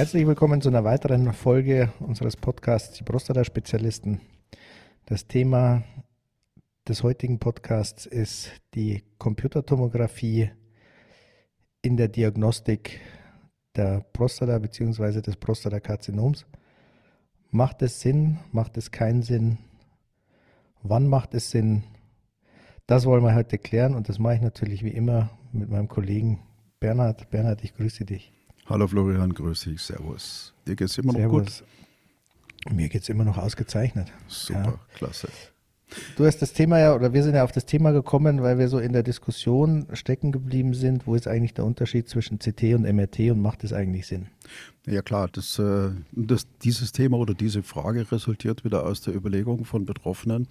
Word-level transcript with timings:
Herzlich 0.00 0.26
willkommen 0.26 0.62
zu 0.62 0.70
einer 0.70 0.82
weiteren 0.82 1.30
Folge 1.34 1.92
unseres 2.00 2.34
Podcasts 2.34 2.96
Die 2.96 3.04
Prostata-Spezialisten. 3.04 4.22
Das 5.04 5.26
Thema 5.26 5.82
des 6.88 7.02
heutigen 7.02 7.38
Podcasts 7.38 8.06
ist 8.06 8.50
die 8.74 9.02
Computertomographie 9.18 10.52
in 11.82 11.98
der 11.98 12.08
Diagnostik 12.08 12.98
der 13.76 14.00
Prostata 14.14 14.58
bzw. 14.58 15.20
des 15.20 15.36
Prostatakarzinoms. 15.36 16.46
Macht 17.50 17.82
es 17.82 18.00
Sinn? 18.00 18.38
Macht 18.52 18.78
es 18.78 18.90
keinen 18.90 19.20
Sinn? 19.20 19.58
Wann 20.82 21.08
macht 21.08 21.34
es 21.34 21.50
Sinn? 21.50 21.84
Das 22.86 23.04
wollen 23.04 23.22
wir 23.22 23.34
heute 23.34 23.58
klären 23.58 23.94
und 23.94 24.08
das 24.08 24.18
mache 24.18 24.36
ich 24.36 24.40
natürlich 24.40 24.82
wie 24.82 24.94
immer 24.94 25.28
mit 25.52 25.68
meinem 25.68 25.88
Kollegen 25.88 26.40
Bernhard. 26.80 27.28
Bernhard, 27.28 27.62
ich 27.64 27.74
grüße 27.74 28.06
dich. 28.06 28.32
Hallo 28.70 28.86
Florian, 28.86 29.34
grüße 29.34 29.70
dich, 29.70 29.82
Servus. 29.82 30.54
Dir 30.64 30.76
geht 30.76 30.86
es 30.86 30.96
immer 30.96 31.12
noch 31.12 31.28
gut? 31.28 31.64
Mir 32.70 32.88
geht 32.88 33.02
es 33.02 33.08
immer 33.08 33.24
noch 33.24 33.36
ausgezeichnet. 33.36 34.12
Super, 34.28 34.60
ja. 34.60 34.80
klasse. 34.94 35.28
Du 36.16 36.24
hast 36.24 36.40
das 36.40 36.52
Thema 36.52 36.78
ja, 36.78 36.94
oder 36.94 37.12
wir 37.12 37.24
sind 37.24 37.34
ja 37.34 37.42
auf 37.42 37.50
das 37.50 37.66
Thema 37.66 37.90
gekommen, 37.90 38.42
weil 38.42 38.60
wir 38.60 38.68
so 38.68 38.78
in 38.78 38.92
der 38.92 39.02
Diskussion 39.02 39.88
stecken 39.94 40.30
geblieben 40.30 40.74
sind, 40.74 41.08
wo 41.08 41.16
ist 41.16 41.26
eigentlich 41.26 41.52
der 41.52 41.64
Unterschied 41.64 42.08
zwischen 42.08 42.38
CT 42.38 42.74
und 42.74 42.82
MRT 42.82 43.32
und 43.32 43.42
macht 43.42 43.64
es 43.64 43.72
eigentlich 43.72 44.06
Sinn? 44.06 44.28
Ja 44.86 45.02
klar, 45.02 45.28
das, 45.32 45.58
äh, 45.58 45.90
das, 46.12 46.46
dieses 46.62 46.92
Thema 46.92 47.16
oder 47.16 47.34
diese 47.34 47.64
Frage 47.64 48.12
resultiert 48.12 48.64
wieder 48.64 48.86
aus 48.86 49.00
der 49.00 49.16
Überlegung 49.16 49.64
von 49.64 49.84
Betroffenen, 49.84 50.46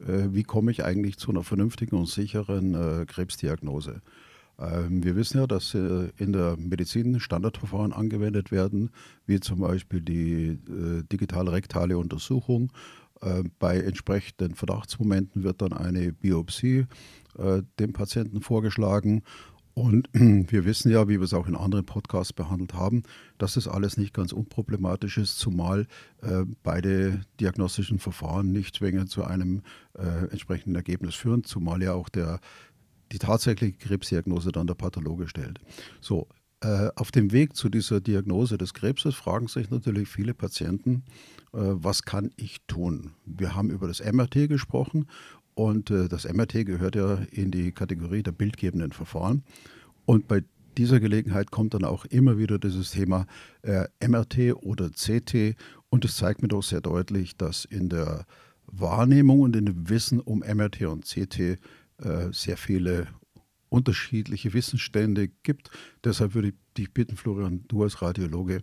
äh, 0.00 0.28
wie 0.30 0.44
komme 0.44 0.70
ich 0.70 0.82
eigentlich 0.82 1.18
zu 1.18 1.30
einer 1.30 1.42
vernünftigen 1.42 1.96
und 1.96 2.08
sicheren 2.08 2.74
äh, 2.74 3.04
Krebsdiagnose? 3.04 4.00
Ähm, 4.60 5.02
wir 5.02 5.16
wissen 5.16 5.38
ja, 5.38 5.46
dass 5.46 5.74
äh, 5.74 6.08
in 6.18 6.32
der 6.32 6.56
Medizin 6.58 7.18
Standardverfahren 7.18 7.92
angewendet 7.92 8.52
werden, 8.52 8.90
wie 9.26 9.40
zum 9.40 9.60
Beispiel 9.60 10.00
die 10.02 10.58
äh, 10.68 11.02
digitale 11.10 11.52
rektale 11.52 11.96
Untersuchung. 11.96 12.72
Äh, 13.22 13.44
bei 13.58 13.78
entsprechenden 13.78 14.54
Verdachtsmomenten 14.54 15.42
wird 15.42 15.62
dann 15.62 15.72
eine 15.72 16.12
Biopsie 16.12 16.86
dem 17.78 17.92
Patienten 17.92 18.40
vorgeschlagen. 18.40 19.22
Und 19.74 20.08
wir 20.12 20.64
wissen 20.64 20.90
ja, 20.90 21.08
wie 21.08 21.18
wir 21.18 21.24
es 21.24 21.34
auch 21.34 21.46
in 21.46 21.56
anderen 21.56 21.86
Podcasts 21.86 22.32
behandelt 22.32 22.74
haben, 22.74 23.02
dass 23.38 23.54
das 23.54 23.68
alles 23.68 23.96
nicht 23.96 24.12
ganz 24.12 24.32
unproblematisch 24.32 25.18
ist, 25.18 25.38
zumal 25.38 25.86
äh, 26.22 26.44
beide 26.62 27.20
diagnostischen 27.40 27.98
Verfahren 27.98 28.52
nicht 28.52 28.76
zwingend 28.76 29.10
zu 29.10 29.24
einem 29.24 29.62
äh, 29.96 30.26
entsprechenden 30.30 30.74
Ergebnis 30.74 31.14
führen, 31.14 31.44
zumal 31.44 31.82
ja 31.82 31.94
auch 31.94 32.08
der 32.08 32.40
die 33.12 33.18
tatsächliche 33.18 33.76
Krebsdiagnose 33.76 34.52
dann 34.52 34.66
der 34.66 34.74
Pathologe 34.74 35.28
stellt. 35.28 35.60
So, 36.00 36.28
äh, 36.62 36.90
auf 36.96 37.10
dem 37.10 37.32
Weg 37.32 37.56
zu 37.56 37.68
dieser 37.68 38.00
Diagnose 38.00 38.58
des 38.58 38.74
Krebses 38.74 39.14
fragen 39.14 39.48
sich 39.48 39.70
natürlich 39.70 40.08
viele 40.08 40.34
Patienten, 40.34 41.04
äh, 41.52 41.58
was 41.58 42.02
kann 42.02 42.30
ich 42.36 42.58
tun? 42.66 43.12
Wir 43.24 43.54
haben 43.54 43.70
über 43.70 43.88
das 43.88 44.00
MRT 44.00 44.48
gesprochen 44.48 45.06
und 45.54 45.90
äh, 45.90 46.08
das 46.08 46.30
MRT 46.30 46.66
gehört 46.66 46.96
ja 46.96 47.14
in 47.30 47.50
die 47.50 47.72
Kategorie 47.72 48.22
der 48.22 48.32
bildgebenden 48.32 48.92
Verfahren. 48.92 49.42
Und 50.04 50.28
bei 50.28 50.42
dieser 50.76 51.00
Gelegenheit 51.00 51.50
kommt 51.50 51.74
dann 51.74 51.84
auch 51.84 52.04
immer 52.04 52.38
wieder 52.38 52.58
dieses 52.58 52.90
Thema 52.90 53.26
äh, 53.62 53.86
MRT 54.06 54.54
oder 54.62 54.90
CT 54.90 55.56
und 55.88 56.04
es 56.04 56.16
zeigt 56.16 56.42
mir 56.42 56.48
doch 56.48 56.62
sehr 56.62 56.80
deutlich, 56.80 57.36
dass 57.36 57.64
in 57.64 57.88
der 57.88 58.26
Wahrnehmung 58.66 59.40
und 59.40 59.56
in 59.56 59.66
dem 59.66 59.88
Wissen 59.88 60.20
um 60.20 60.40
MRT 60.40 60.82
und 60.82 61.04
CT 61.04 61.58
sehr 62.32 62.56
viele 62.56 63.08
unterschiedliche 63.68 64.52
Wissensstände 64.52 65.28
gibt. 65.28 65.70
Deshalb 66.04 66.34
würde 66.34 66.48
ich 66.48 66.54
dich 66.76 66.92
bitten, 66.92 67.16
Florian, 67.16 67.64
du 67.68 67.82
als 67.82 68.02
Radiologe, 68.02 68.62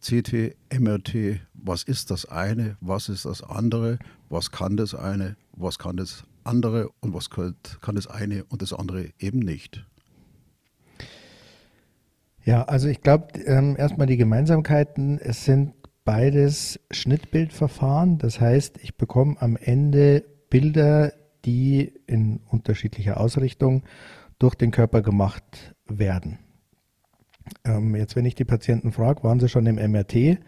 CT, 0.00 0.56
MRT, 0.78 1.40
was 1.54 1.82
ist 1.82 2.10
das 2.10 2.26
eine, 2.26 2.76
was 2.80 3.08
ist 3.08 3.24
das 3.24 3.42
andere, 3.42 3.98
was 4.28 4.50
kann 4.50 4.76
das 4.76 4.94
eine, 4.94 5.36
was 5.52 5.78
kann 5.78 5.96
das 5.96 6.24
andere 6.42 6.90
und 7.00 7.14
was 7.14 7.30
kann 7.30 7.54
das 7.94 8.06
eine 8.06 8.44
und 8.44 8.60
das 8.60 8.74
andere 8.74 9.10
eben 9.18 9.38
nicht. 9.38 9.86
Ja, 12.44 12.64
also 12.64 12.88
ich 12.88 13.00
glaube 13.00 13.38
ähm, 13.46 13.76
erstmal 13.78 14.06
die 14.06 14.18
Gemeinsamkeiten, 14.18 15.18
es 15.18 15.46
sind 15.46 15.72
beides 16.04 16.78
Schnittbildverfahren, 16.90 18.18
das 18.18 18.38
heißt, 18.38 18.78
ich 18.82 18.96
bekomme 18.96 19.40
am 19.40 19.56
Ende 19.56 20.22
Bilder, 20.50 21.14
die 21.44 21.92
in 22.06 22.40
unterschiedlicher 22.48 23.18
Ausrichtung 23.18 23.82
durch 24.38 24.54
den 24.54 24.70
Körper 24.70 25.02
gemacht 25.02 25.74
werden. 25.86 26.38
Ähm, 27.64 27.94
jetzt, 27.94 28.16
wenn 28.16 28.24
ich 28.24 28.34
die 28.34 28.44
Patienten 28.44 28.92
frage, 28.92 29.22
waren 29.22 29.40
sie 29.40 29.48
schon 29.48 29.66
im 29.66 29.76
MRT? 29.76 30.38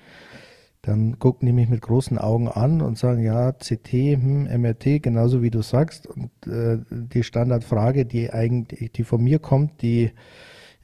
Dann 0.83 1.19
gucken 1.19 1.47
die 1.47 1.53
mich 1.53 1.69
mit 1.69 1.83
großen 1.83 2.17
Augen 2.17 2.49
an 2.49 2.81
und 2.81 2.97
sagen, 2.97 3.23
ja, 3.23 3.53
CT, 3.53 3.93
hm, 3.93 4.45
MRT, 4.61 5.03
genauso 5.03 5.43
wie 5.43 5.51
du 5.51 5.63
sagst. 5.63 6.07
Und 6.07 6.31
äh, 6.47 6.79
die 6.91 7.25
Standardfrage, 7.25 8.07
die 8.07 8.33
eigentlich, 8.33 8.93
die 8.93 9.05
von 9.05 9.23
mir 9.23 9.41
kommt, 9.41 9.83
die 9.83 10.13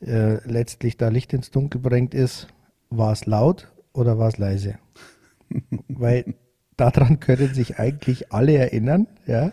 äh, 0.00 0.44
letztlich 0.48 0.96
da 0.96 1.08
Licht 1.08 1.32
ins 1.32 1.50
Dunkel 1.50 1.80
bringt, 1.80 2.14
ist, 2.14 2.48
war 2.90 3.12
es 3.12 3.26
laut 3.26 3.72
oder 3.92 4.18
war 4.18 4.28
es 4.28 4.38
leise? 4.38 4.78
Weil 5.88 6.34
daran 6.76 7.20
können 7.20 7.54
sich 7.54 7.78
eigentlich 7.78 8.32
alle 8.32 8.56
erinnern, 8.56 9.06
ja. 9.26 9.52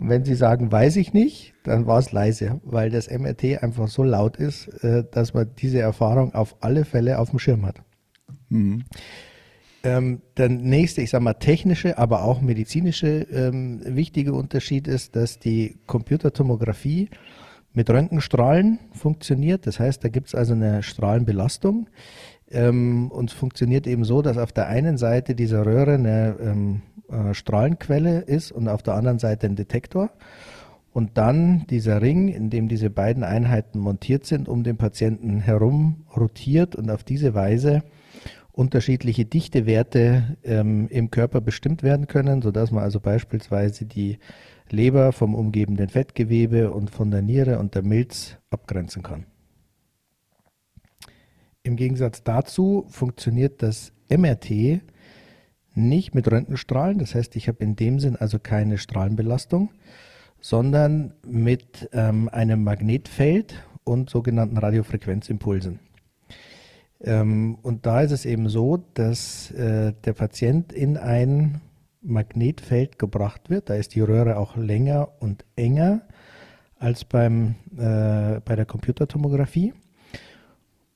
Und 0.00 0.08
wenn 0.08 0.24
Sie 0.24 0.34
sagen, 0.34 0.72
weiß 0.72 0.96
ich 0.96 1.12
nicht, 1.12 1.52
dann 1.62 1.86
war 1.86 1.98
es 1.98 2.10
leise, 2.10 2.58
weil 2.64 2.88
das 2.88 3.10
MRT 3.10 3.62
einfach 3.62 3.86
so 3.86 4.02
laut 4.02 4.38
ist, 4.38 4.68
äh, 4.82 5.04
dass 5.10 5.34
man 5.34 5.50
diese 5.58 5.80
Erfahrung 5.80 6.34
auf 6.34 6.56
alle 6.60 6.86
Fälle 6.86 7.18
auf 7.18 7.30
dem 7.30 7.38
Schirm 7.38 7.66
hat. 7.66 7.82
Mhm. 8.48 8.84
Ähm, 9.82 10.22
der 10.38 10.48
nächste, 10.48 11.02
ich 11.02 11.10
sage 11.10 11.24
mal, 11.24 11.34
technische, 11.34 11.98
aber 11.98 12.24
auch 12.24 12.40
medizinische 12.40 13.26
ähm, 13.30 13.82
wichtige 13.84 14.32
Unterschied 14.32 14.88
ist, 14.88 15.16
dass 15.16 15.38
die 15.38 15.76
Computertomographie 15.86 17.10
mit 17.74 17.90
Röntgenstrahlen 17.90 18.78
funktioniert. 18.92 19.66
Das 19.66 19.78
heißt, 19.80 20.02
da 20.02 20.08
gibt 20.08 20.28
es 20.28 20.34
also 20.34 20.54
eine 20.54 20.82
Strahlenbelastung. 20.82 21.88
Ähm, 22.50 23.10
und 23.12 23.30
es 23.30 23.36
funktioniert 23.36 23.86
eben 23.86 24.04
so, 24.04 24.22
dass 24.22 24.38
auf 24.38 24.52
der 24.52 24.66
einen 24.66 24.96
Seite 24.96 25.34
dieser 25.34 25.64
Röhre 25.64 25.94
eine 25.94 26.36
ähm, 26.40 26.82
äh, 27.10 27.34
Strahlenquelle 27.34 28.20
ist 28.20 28.52
und 28.52 28.68
auf 28.68 28.82
der 28.82 28.94
anderen 28.94 29.18
Seite 29.18 29.46
ein 29.46 29.56
Detektor. 29.56 30.10
Und 30.92 31.16
dann 31.18 31.66
dieser 31.68 32.02
Ring, 32.02 32.28
in 32.28 32.50
dem 32.50 32.68
diese 32.68 32.90
beiden 32.90 33.22
Einheiten 33.22 33.78
montiert 33.78 34.26
sind, 34.26 34.48
um 34.48 34.64
den 34.64 34.76
Patienten 34.76 35.40
herum 35.40 36.04
rotiert 36.16 36.74
und 36.74 36.90
auf 36.90 37.04
diese 37.04 37.34
Weise 37.34 37.82
unterschiedliche 38.52 39.24
Dichtewerte 39.24 40.36
ähm, 40.42 40.88
im 40.88 41.10
Körper 41.10 41.40
bestimmt 41.40 41.82
werden 41.82 42.08
können, 42.08 42.42
sodass 42.42 42.72
man 42.72 42.82
also 42.82 42.98
beispielsweise 42.98 43.86
die 43.86 44.18
Leber 44.68 45.12
vom 45.12 45.34
umgebenden 45.34 45.88
Fettgewebe 45.88 46.72
und 46.72 46.90
von 46.90 47.10
der 47.10 47.22
Niere 47.22 47.58
und 47.58 47.74
der 47.74 47.82
Milz 47.82 48.36
abgrenzen 48.50 49.02
kann. 49.02 49.26
Im 51.62 51.76
Gegensatz 51.76 52.22
dazu 52.22 52.86
funktioniert 52.88 53.62
das 53.62 53.92
MRT 54.08 54.80
nicht 55.74 56.14
mit 56.14 56.30
Röntgenstrahlen, 56.30 56.98
das 56.98 57.14
heißt, 57.14 57.36
ich 57.36 57.48
habe 57.48 57.62
in 57.62 57.76
dem 57.76 58.00
Sinn 58.00 58.16
also 58.16 58.38
keine 58.38 58.78
Strahlenbelastung, 58.78 59.70
sondern 60.40 61.14
mit 61.26 61.88
ähm, 61.92 62.28
einem 62.28 62.64
Magnetfeld 62.64 63.54
und 63.84 64.10
sogenannten 64.10 64.56
Radiofrequenzimpulsen. 64.56 65.80
Ähm, 67.02 67.58
und 67.62 67.86
da 67.86 68.02
ist 68.02 68.12
es 68.12 68.24
eben 68.26 68.48
so, 68.48 68.84
dass 68.94 69.50
äh, 69.52 69.92
der 70.04 70.12
Patient 70.12 70.72
in 70.72 70.96
ein 70.96 71.60
Magnetfeld 72.02 72.98
gebracht 72.98 73.50
wird. 73.50 73.70
Da 73.70 73.74
ist 73.74 73.94
die 73.94 74.00
Röhre 74.00 74.36
auch 74.36 74.56
länger 74.56 75.08
und 75.20 75.44
enger 75.56 76.02
als 76.78 77.04
beim, 77.04 77.56
äh, 77.76 78.40
bei 78.40 78.56
der 78.56 78.64
Computertomographie. 78.64 79.74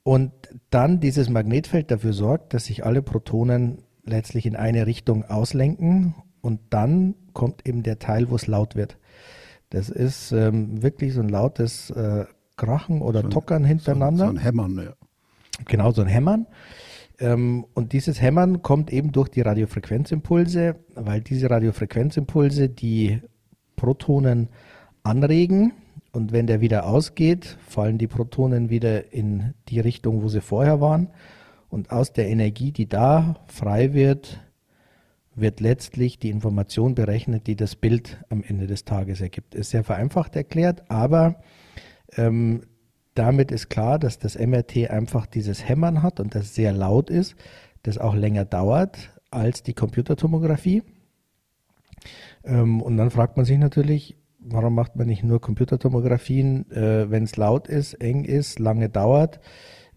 Und 0.02 0.32
dann 0.70 1.00
dieses 1.00 1.30
Magnetfeld 1.30 1.90
dafür 1.90 2.12
sorgt, 2.12 2.52
dass 2.52 2.66
sich 2.66 2.84
alle 2.84 3.02
Protonen 3.02 3.78
letztlich 4.04 4.46
in 4.46 4.56
eine 4.56 4.86
Richtung 4.86 5.24
auslenken 5.24 6.14
und 6.40 6.60
dann 6.70 7.14
kommt 7.32 7.66
eben 7.66 7.82
der 7.82 7.98
Teil, 7.98 8.30
wo 8.30 8.36
es 8.36 8.46
laut 8.46 8.76
wird. 8.76 8.98
Das 9.70 9.88
ist 9.88 10.32
ähm, 10.32 10.82
wirklich 10.82 11.14
so 11.14 11.20
ein 11.20 11.28
lautes 11.28 11.90
äh, 11.90 12.26
Krachen 12.56 13.00
oder 13.00 13.22
so 13.22 13.28
Tockern 13.28 13.64
hintereinander. 13.64 14.26
So, 14.26 14.32
so, 14.32 14.38
ein 14.38 14.42
Hämmern, 14.42 14.76
ja. 14.76 14.94
Genau, 15.66 15.90
so 15.92 16.02
ein 16.02 16.08
Hämmern. 16.08 16.46
Ähm, 17.18 17.66
und 17.74 17.92
dieses 17.92 18.20
Hämmern 18.20 18.62
kommt 18.62 18.92
eben 18.92 19.12
durch 19.12 19.28
die 19.28 19.40
Radiofrequenzimpulse, 19.40 20.76
weil 20.94 21.20
diese 21.20 21.50
Radiofrequenzimpulse 21.50 22.68
die 22.68 23.20
Protonen 23.76 24.48
anregen. 25.02 25.72
Und 26.12 26.32
wenn 26.32 26.46
der 26.46 26.60
wieder 26.60 26.86
ausgeht, 26.86 27.56
fallen 27.66 27.98
die 27.98 28.06
Protonen 28.06 28.70
wieder 28.70 29.12
in 29.12 29.54
die 29.68 29.80
Richtung, 29.80 30.22
wo 30.22 30.28
sie 30.28 30.40
vorher 30.40 30.80
waren. 30.80 31.08
Und 31.74 31.90
aus 31.90 32.12
der 32.12 32.28
Energie, 32.28 32.70
die 32.70 32.88
da 32.88 33.34
frei 33.48 33.94
wird, 33.94 34.40
wird 35.34 35.58
letztlich 35.58 36.20
die 36.20 36.30
Information 36.30 36.94
berechnet, 36.94 37.48
die 37.48 37.56
das 37.56 37.74
Bild 37.74 38.24
am 38.28 38.44
Ende 38.46 38.68
des 38.68 38.84
Tages 38.84 39.20
ergibt. 39.20 39.56
Ist 39.56 39.70
sehr 39.70 39.82
vereinfacht 39.82 40.36
erklärt, 40.36 40.88
aber 40.88 41.42
ähm, 42.16 42.60
damit 43.14 43.50
ist 43.50 43.70
klar, 43.70 43.98
dass 43.98 44.20
das 44.20 44.38
MRT 44.38 44.88
einfach 44.88 45.26
dieses 45.26 45.68
Hämmern 45.68 46.04
hat 46.04 46.20
und 46.20 46.36
das 46.36 46.54
sehr 46.54 46.72
laut 46.72 47.10
ist, 47.10 47.34
das 47.82 47.98
auch 47.98 48.14
länger 48.14 48.44
dauert 48.44 49.10
als 49.32 49.64
die 49.64 49.74
Computertomographie. 49.74 50.84
Ähm, 52.44 52.82
und 52.82 52.96
dann 52.98 53.10
fragt 53.10 53.36
man 53.36 53.46
sich 53.46 53.58
natürlich, 53.58 54.16
warum 54.38 54.76
macht 54.76 54.94
man 54.94 55.08
nicht 55.08 55.24
nur 55.24 55.40
Computertomographien, 55.40 56.70
äh, 56.70 57.10
wenn 57.10 57.24
es 57.24 57.36
laut 57.36 57.66
ist, 57.66 57.94
eng 57.94 58.22
ist, 58.22 58.60
lange 58.60 58.90
dauert? 58.90 59.40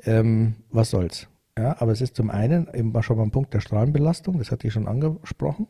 Ähm, 0.04 0.56
was 0.72 0.90
soll's? 0.90 1.28
Ja, 1.58 1.82
aber 1.82 1.92
es 1.92 2.02
ist 2.02 2.16
zum 2.16 2.30
einen 2.30 2.68
eben 2.74 2.94
schon 3.02 3.18
mal 3.18 3.24
ein 3.24 3.32
Punkt 3.32 3.54
der 3.54 3.62
Strahlenbelastung, 3.62 4.38
das 4.38 4.52
hatte 4.52 4.68
ich 4.68 4.74
schon 4.74 4.88
angesprochen. 4.88 5.68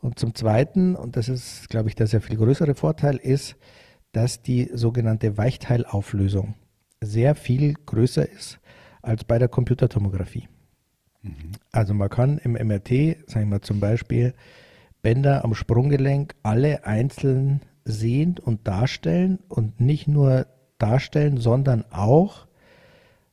Und 0.00 0.18
zum 0.18 0.34
zweiten, 0.34 0.96
und 0.96 1.16
das 1.16 1.28
ist, 1.28 1.68
glaube 1.68 1.90
ich, 1.90 1.94
der 1.94 2.06
sehr 2.06 2.22
viel 2.22 2.36
größere 2.36 2.74
Vorteil, 2.74 3.16
ist, 3.16 3.56
dass 4.12 4.42
die 4.42 4.70
sogenannte 4.72 5.36
Weichteilauflösung 5.36 6.54
sehr 7.02 7.34
viel 7.34 7.74
größer 7.74 8.28
ist 8.28 8.60
als 9.02 9.24
bei 9.24 9.38
der 9.38 9.48
Computertomographie. 9.48 10.48
Mhm. 11.22 11.52
Also 11.70 11.92
man 11.92 12.08
kann 12.08 12.38
im 12.38 12.52
MRT, 12.52 13.28
sagen 13.30 13.50
wir 13.50 13.60
zum 13.60 13.78
Beispiel, 13.78 14.34
Bänder 15.02 15.44
am 15.44 15.54
Sprunggelenk 15.54 16.34
alle 16.42 16.84
einzeln 16.84 17.60
sehen 17.84 18.36
und 18.42 18.66
darstellen 18.66 19.38
und 19.48 19.80
nicht 19.80 20.08
nur 20.08 20.46
darstellen, 20.78 21.36
sondern 21.38 21.84
auch 21.90 22.46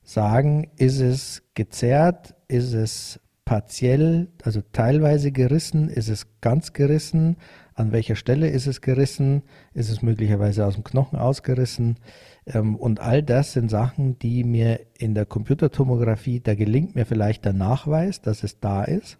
sagen, 0.07 0.69
ist 0.77 1.01
es 1.01 1.43
gezerrt, 1.53 2.33
ist 2.47 2.73
es 2.73 3.19
partiell, 3.43 4.29
also 4.41 4.61
teilweise 4.71 5.31
gerissen, 5.31 5.89
ist 5.89 6.07
es 6.09 6.27
ganz 6.39 6.71
gerissen, 6.73 7.35
an 7.75 7.91
welcher 7.91 8.15
Stelle 8.15 8.49
ist 8.49 8.67
es 8.67 8.81
gerissen, 8.81 9.43
ist 9.73 9.89
es 9.89 10.01
möglicherweise 10.01 10.65
aus 10.65 10.75
dem 10.75 10.83
Knochen 10.83 11.19
ausgerissen. 11.19 11.97
Ähm, 12.45 12.75
und 12.75 13.01
all 13.01 13.21
das 13.21 13.53
sind 13.53 13.69
Sachen, 13.69 14.17
die 14.17 14.43
mir 14.43 14.79
in 14.97 15.13
der 15.13 15.25
Computertomographie, 15.25 16.39
da 16.39 16.55
gelingt 16.55 16.95
mir 16.95 17.05
vielleicht 17.05 17.45
der 17.45 17.53
Nachweis, 17.53 18.21
dass 18.21 18.43
es 18.43 18.59
da 18.59 18.83
ist. 18.83 19.19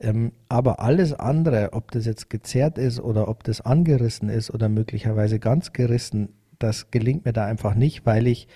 Ähm, 0.00 0.32
aber 0.48 0.80
alles 0.80 1.12
andere, 1.12 1.74
ob 1.74 1.90
das 1.92 2.06
jetzt 2.06 2.30
gezerrt 2.30 2.78
ist 2.78 2.98
oder 2.98 3.28
ob 3.28 3.44
das 3.44 3.60
angerissen 3.60 4.30
ist 4.30 4.50
oder 4.50 4.68
möglicherweise 4.68 5.38
ganz 5.38 5.72
gerissen, 5.72 6.30
das 6.58 6.90
gelingt 6.90 7.26
mir 7.26 7.32
da 7.32 7.44
einfach 7.44 7.74
nicht, 7.74 8.06
weil 8.06 8.26
ich 8.26 8.48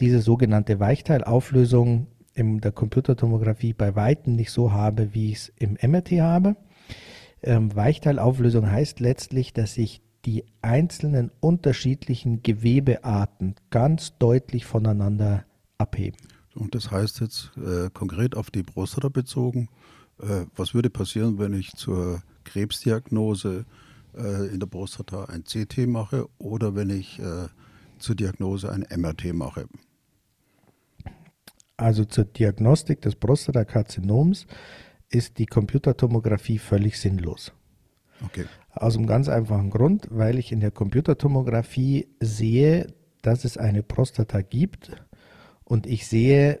diese 0.00 0.20
sogenannte 0.20 0.80
Weichteilauflösung 0.80 2.06
in 2.34 2.60
der 2.60 2.72
Computertomographie 2.72 3.72
bei 3.72 3.96
Weitem 3.96 4.36
nicht 4.36 4.52
so 4.52 4.72
habe, 4.72 5.12
wie 5.12 5.32
ich 5.32 5.36
es 5.36 5.52
im 5.56 5.76
MRT 5.82 6.12
habe. 6.20 6.56
Ähm, 7.42 7.74
Weichteilauflösung 7.74 8.70
heißt 8.70 9.00
letztlich, 9.00 9.52
dass 9.52 9.76
ich 9.76 10.02
die 10.24 10.44
einzelnen 10.62 11.30
unterschiedlichen 11.40 12.42
Gewebearten 12.42 13.54
ganz 13.70 14.18
deutlich 14.18 14.66
voneinander 14.66 15.44
abheben. 15.78 16.18
Und 16.54 16.74
das 16.74 16.90
heißt 16.90 17.20
jetzt 17.20 17.52
äh, 17.56 17.88
konkret 17.90 18.36
auf 18.36 18.50
die 18.50 18.62
Prostata 18.62 19.08
bezogen, 19.08 19.68
äh, 20.20 20.46
was 20.56 20.74
würde 20.74 20.90
passieren, 20.90 21.38
wenn 21.38 21.52
ich 21.52 21.72
zur 21.72 22.22
Krebsdiagnose 22.44 23.64
äh, 24.16 24.46
in 24.48 24.58
der 24.58 24.66
Prostata 24.66 25.26
ein 25.26 25.44
CT 25.44 25.86
mache 25.86 26.28
oder 26.38 26.74
wenn 26.74 26.90
ich 26.90 27.18
äh, 27.20 27.48
zur 27.98 28.16
Diagnose 28.16 28.72
ein 28.72 28.86
MRT 28.94 29.32
mache? 29.34 29.66
Also 31.78 32.04
zur 32.04 32.24
Diagnostik 32.24 33.00
des 33.02 33.14
Prostatakarzinoms 33.14 34.46
ist 35.08 35.38
die 35.38 35.46
Computertomographie 35.46 36.58
völlig 36.58 36.98
sinnlos. 36.98 37.52
Okay. 38.24 38.46
Aus 38.72 38.96
einem 38.96 39.06
ganz 39.06 39.28
einfachen 39.28 39.70
Grund, 39.70 40.08
weil 40.10 40.38
ich 40.38 40.50
in 40.50 40.60
der 40.60 40.72
Computertomographie 40.72 42.08
sehe, 42.20 42.92
dass 43.22 43.44
es 43.44 43.56
eine 43.56 43.84
Prostata 43.84 44.42
gibt 44.42 44.90
und 45.64 45.86
ich 45.86 46.08
sehe, 46.08 46.60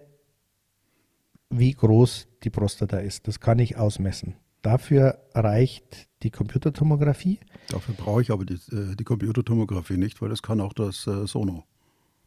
wie 1.50 1.72
groß 1.72 2.28
die 2.44 2.50
Prostata 2.50 2.98
ist. 2.98 3.26
Das 3.26 3.40
kann 3.40 3.58
ich 3.58 3.76
ausmessen. 3.76 4.34
Dafür 4.62 5.18
reicht 5.34 6.08
die 6.22 6.30
Computertomographie. 6.30 7.40
Dafür 7.70 7.94
brauche 7.94 8.22
ich 8.22 8.30
aber 8.30 8.44
die, 8.44 8.54
äh, 8.54 8.94
die 8.94 9.04
Computertomographie 9.04 9.96
nicht, 9.96 10.22
weil 10.22 10.28
das 10.28 10.42
kann 10.42 10.60
auch 10.60 10.72
das 10.72 11.06
äh, 11.08 11.26
Sono. 11.26 11.64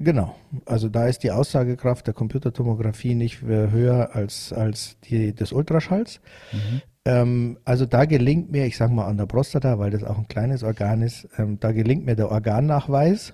Genau. 0.04 0.36
Also 0.66 0.90
da 0.90 1.08
ist 1.08 1.24
die 1.24 1.32
Aussagekraft 1.32 2.08
der 2.08 2.14
Computertomographie 2.14 3.16
nicht 3.16 3.42
höher 3.42 4.10
als, 4.14 4.54
als 4.54 4.98
die 5.02 5.34
des 5.34 5.52
Ultraschalls. 5.52 6.22
Mhm. 6.52 6.82
Ähm, 7.06 7.58
also 7.66 7.86
da 7.86 8.06
gelingt 8.06 8.52
mir, 8.52 8.66
ich 8.66 8.78
sage 8.78 8.94
mal 8.94 9.08
an 9.08 9.18
der 9.18 9.26
Prostata, 9.26 9.80
weil 9.80 9.92
das 9.92 10.04
auch 10.04 10.18
ein 10.18 10.28
kleines 10.28 10.64
Organ 10.64 11.02
ist, 11.02 11.28
ähm, 11.38 11.60
da 11.60 11.72
gelingt 11.72 12.06
mir 12.06 12.16
der 12.16 12.32
Organnachweis 12.32 13.34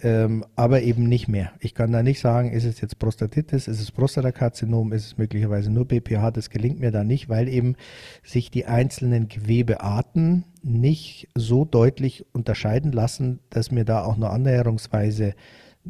ähm, 0.00 0.44
aber 0.54 0.82
eben 0.82 1.08
nicht 1.08 1.28
mehr. 1.28 1.52
Ich 1.58 1.74
kann 1.74 1.90
da 1.90 2.02
nicht 2.02 2.20
sagen, 2.20 2.52
ist 2.52 2.64
es 2.64 2.80
jetzt 2.80 2.98
Prostatitis, 2.98 3.66
ist 3.66 3.80
es 3.80 3.90
Prostatakarzinom, 3.90 4.92
ist 4.92 5.06
es 5.06 5.18
möglicherweise 5.18 5.70
nur 5.70 5.86
BPH, 5.86 6.30
das 6.30 6.50
gelingt 6.50 6.78
mir 6.78 6.92
da 6.92 7.02
nicht, 7.02 7.28
weil 7.28 7.48
eben 7.48 7.74
sich 8.22 8.50
die 8.50 8.66
einzelnen 8.66 9.28
Gewebearten 9.28 10.44
nicht 10.62 11.28
so 11.34 11.64
deutlich 11.64 12.26
unterscheiden 12.32 12.92
lassen, 12.92 13.40
dass 13.50 13.72
mir 13.72 13.84
da 13.84 14.04
auch 14.04 14.16
nur 14.16 14.30
annäherungsweise 14.30 15.34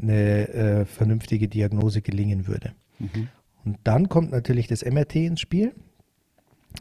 eine 0.00 0.48
äh, 0.48 0.84
vernünftige 0.84 1.48
Diagnose 1.48 2.02
gelingen 2.02 2.46
würde. 2.46 2.72
Mhm. 2.98 3.28
Und 3.64 3.78
dann 3.84 4.08
kommt 4.08 4.30
natürlich 4.30 4.66
das 4.66 4.84
MRT 4.84 5.16
ins 5.16 5.40
Spiel, 5.40 5.74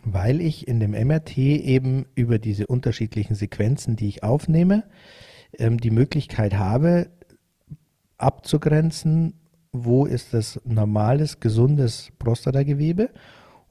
weil 0.04 0.42
ich 0.42 0.68
in 0.68 0.80
dem 0.80 0.92
MRT 0.92 1.38
eben 1.38 2.06
über 2.16 2.40
diese 2.40 2.68
unterschiedlichen 2.68 3.36
Sequenzen, 3.36 3.96
die 3.96 4.08
ich 4.08 4.24
aufnehme, 4.24 4.84
ähm, 5.58 5.80
die 5.80 5.92
Möglichkeit 5.92 6.56
habe, 6.56 7.10
abzugrenzen, 8.18 9.34
wo 9.72 10.06
ist 10.06 10.34
das 10.34 10.60
normales, 10.66 11.40
gesundes 11.40 12.12
Prostatagewebe 12.20 13.10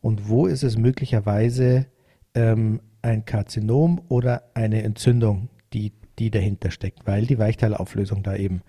und 0.01 0.29
wo 0.29 0.47
ist 0.47 0.63
es 0.63 0.77
möglicherweise 0.77 1.87
ähm, 2.35 2.81
ein 3.03 3.25
Karzinom 3.25 4.03
oder 4.09 4.51
eine 4.55 4.83
Entzündung, 4.83 5.49
die, 5.73 5.93
die 6.19 6.31
dahinter 6.31 6.71
steckt, 6.71 7.07
weil 7.07 7.27
die 7.27 7.39
Weichteilauflösung 7.39 8.23
da 8.23 8.37
eben 8.37 8.63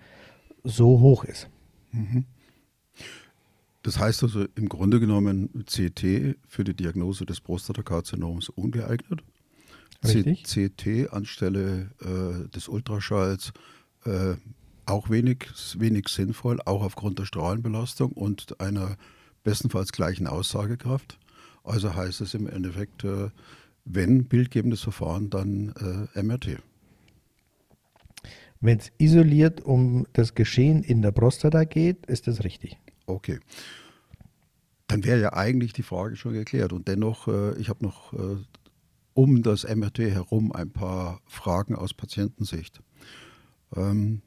so 0.68 1.00
hoch 1.00 1.24
ist. 1.24 1.48
Mhm. 1.92 2.24
Das 3.82 3.98
heißt 3.98 4.22
also 4.22 4.44
im 4.54 4.68
Grunde 4.68 5.00
genommen 5.00 5.64
CT 5.64 6.36
für 6.46 6.64
die 6.64 6.74
Diagnose 6.74 7.24
des 7.24 7.40
Prostatakarzinoms 7.40 8.48
ungeeignet. 8.50 9.22
Richtig. 10.04 10.44
CT 10.44 11.12
anstelle 11.12 11.90
äh, 12.00 12.48
des 12.50 12.68
Ultraschalls 12.68 13.52
äh, 14.04 14.34
auch 14.86 15.10
wenig, 15.10 15.48
wenig 15.76 16.08
sinnvoll, 16.08 16.60
auch 16.64 16.82
aufgrund 16.82 17.18
der 17.18 17.24
Strahlenbelastung 17.24 18.12
und 18.12 18.60
einer 18.60 18.96
bestenfalls 19.42 19.92
gleichen 19.92 20.26
Aussagekraft. 20.26 21.18
Also 21.64 21.94
heißt 21.94 22.20
es 22.20 22.34
im 22.34 22.46
Endeffekt, 22.46 23.04
äh, 23.04 23.30
wenn 23.84 24.24
bildgebendes 24.24 24.82
Verfahren, 24.82 25.30
dann 25.30 26.08
äh, 26.14 26.22
MRT. 26.22 26.58
Wenn 28.60 28.78
es 28.78 28.90
isoliert 28.98 29.60
um 29.60 30.06
das 30.12 30.34
Geschehen 30.34 30.82
in 30.82 31.02
der 31.02 31.12
Prostata 31.12 31.64
geht, 31.64 32.06
ist 32.06 32.26
das 32.26 32.44
richtig. 32.44 32.76
Okay. 33.06 33.38
Dann 34.88 35.04
wäre 35.04 35.20
ja 35.20 35.32
eigentlich 35.34 35.72
die 35.72 35.82
Frage 35.82 36.16
schon 36.16 36.32
geklärt. 36.32 36.72
Und 36.72 36.88
dennoch, 36.88 37.28
äh, 37.28 37.56
ich 37.58 37.68
habe 37.68 37.84
noch 37.84 38.12
äh, 38.14 38.36
um 39.14 39.42
das 39.42 39.64
MRT 39.64 39.98
herum 39.98 40.52
ein 40.52 40.70
paar 40.70 41.20
Fragen 41.26 41.74
aus 41.74 41.94
Patientensicht. 41.94 42.80
Ähm, 43.76 44.22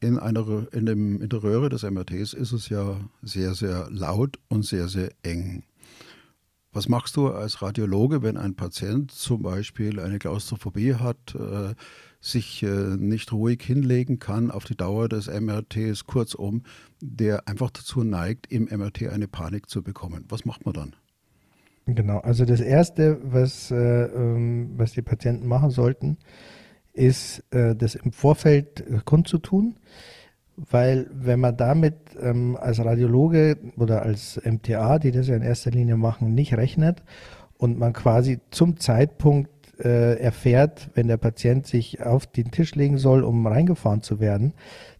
in, 0.00 0.18
einer, 0.18 0.66
in, 0.72 0.86
dem, 0.86 1.22
in 1.22 1.28
der 1.28 1.42
Röhre 1.42 1.68
des 1.68 1.82
MRTs 1.82 2.34
ist 2.34 2.52
es 2.52 2.68
ja 2.68 3.00
sehr, 3.22 3.54
sehr 3.54 3.88
laut 3.90 4.38
und 4.48 4.64
sehr, 4.64 4.88
sehr 4.88 5.10
eng. 5.22 5.64
Was 6.72 6.88
machst 6.88 7.16
du 7.16 7.28
als 7.28 7.62
Radiologe, 7.62 8.22
wenn 8.22 8.36
ein 8.36 8.56
Patient 8.56 9.10
zum 9.12 9.42
Beispiel 9.42 10.00
eine 10.00 10.18
Klaustrophobie 10.18 10.94
hat, 10.94 11.34
äh, 11.36 11.74
sich 12.24 12.62
äh, 12.62 12.96
nicht 12.96 13.32
ruhig 13.32 13.62
hinlegen 13.62 14.18
kann 14.18 14.50
auf 14.50 14.64
die 14.64 14.76
Dauer 14.76 15.08
des 15.08 15.28
MRTs, 15.28 16.06
kurzum, 16.06 16.62
der 17.00 17.46
einfach 17.46 17.70
dazu 17.70 18.02
neigt, 18.02 18.50
im 18.50 18.64
MRT 18.64 19.08
eine 19.08 19.28
Panik 19.28 19.68
zu 19.68 19.82
bekommen? 19.82 20.24
Was 20.28 20.44
macht 20.44 20.64
man 20.64 20.74
dann? 20.74 20.96
Genau, 21.86 22.18
also 22.20 22.46
das 22.46 22.60
Erste, 22.60 23.18
was, 23.22 23.70
äh, 23.70 23.76
ähm, 23.76 24.70
was 24.76 24.92
die 24.92 25.02
Patienten 25.02 25.46
machen 25.46 25.70
sollten, 25.70 26.16
ist, 26.94 27.44
äh, 27.50 27.76
das 27.76 27.94
im 27.94 28.12
Vorfeld 28.12 28.80
äh, 28.80 29.00
kundzutun, 29.04 29.76
weil 30.56 31.10
wenn 31.12 31.40
man 31.40 31.56
damit 31.56 31.96
ähm, 32.18 32.56
als 32.56 32.82
Radiologe 32.82 33.58
oder 33.76 34.02
als 34.02 34.40
MTA, 34.42 34.98
die 34.98 35.10
das 35.10 35.28
ja 35.28 35.36
in 35.36 35.42
erster 35.42 35.72
Linie 35.72 35.96
machen, 35.96 36.34
nicht 36.34 36.54
rechnet 36.54 37.02
und 37.58 37.78
man 37.78 37.92
quasi 37.92 38.40
zum 38.50 38.78
Zeitpunkt 38.78 39.50
äh, 39.78 40.18
erfährt, 40.18 40.90
wenn 40.94 41.08
der 41.08 41.16
Patient 41.16 41.66
sich 41.66 42.02
auf 42.02 42.26
den 42.26 42.50
Tisch 42.50 42.74
legen 42.74 42.98
soll, 42.98 43.24
um 43.24 43.46
reingefahren 43.46 44.02
zu 44.02 44.20
werden, 44.20 44.52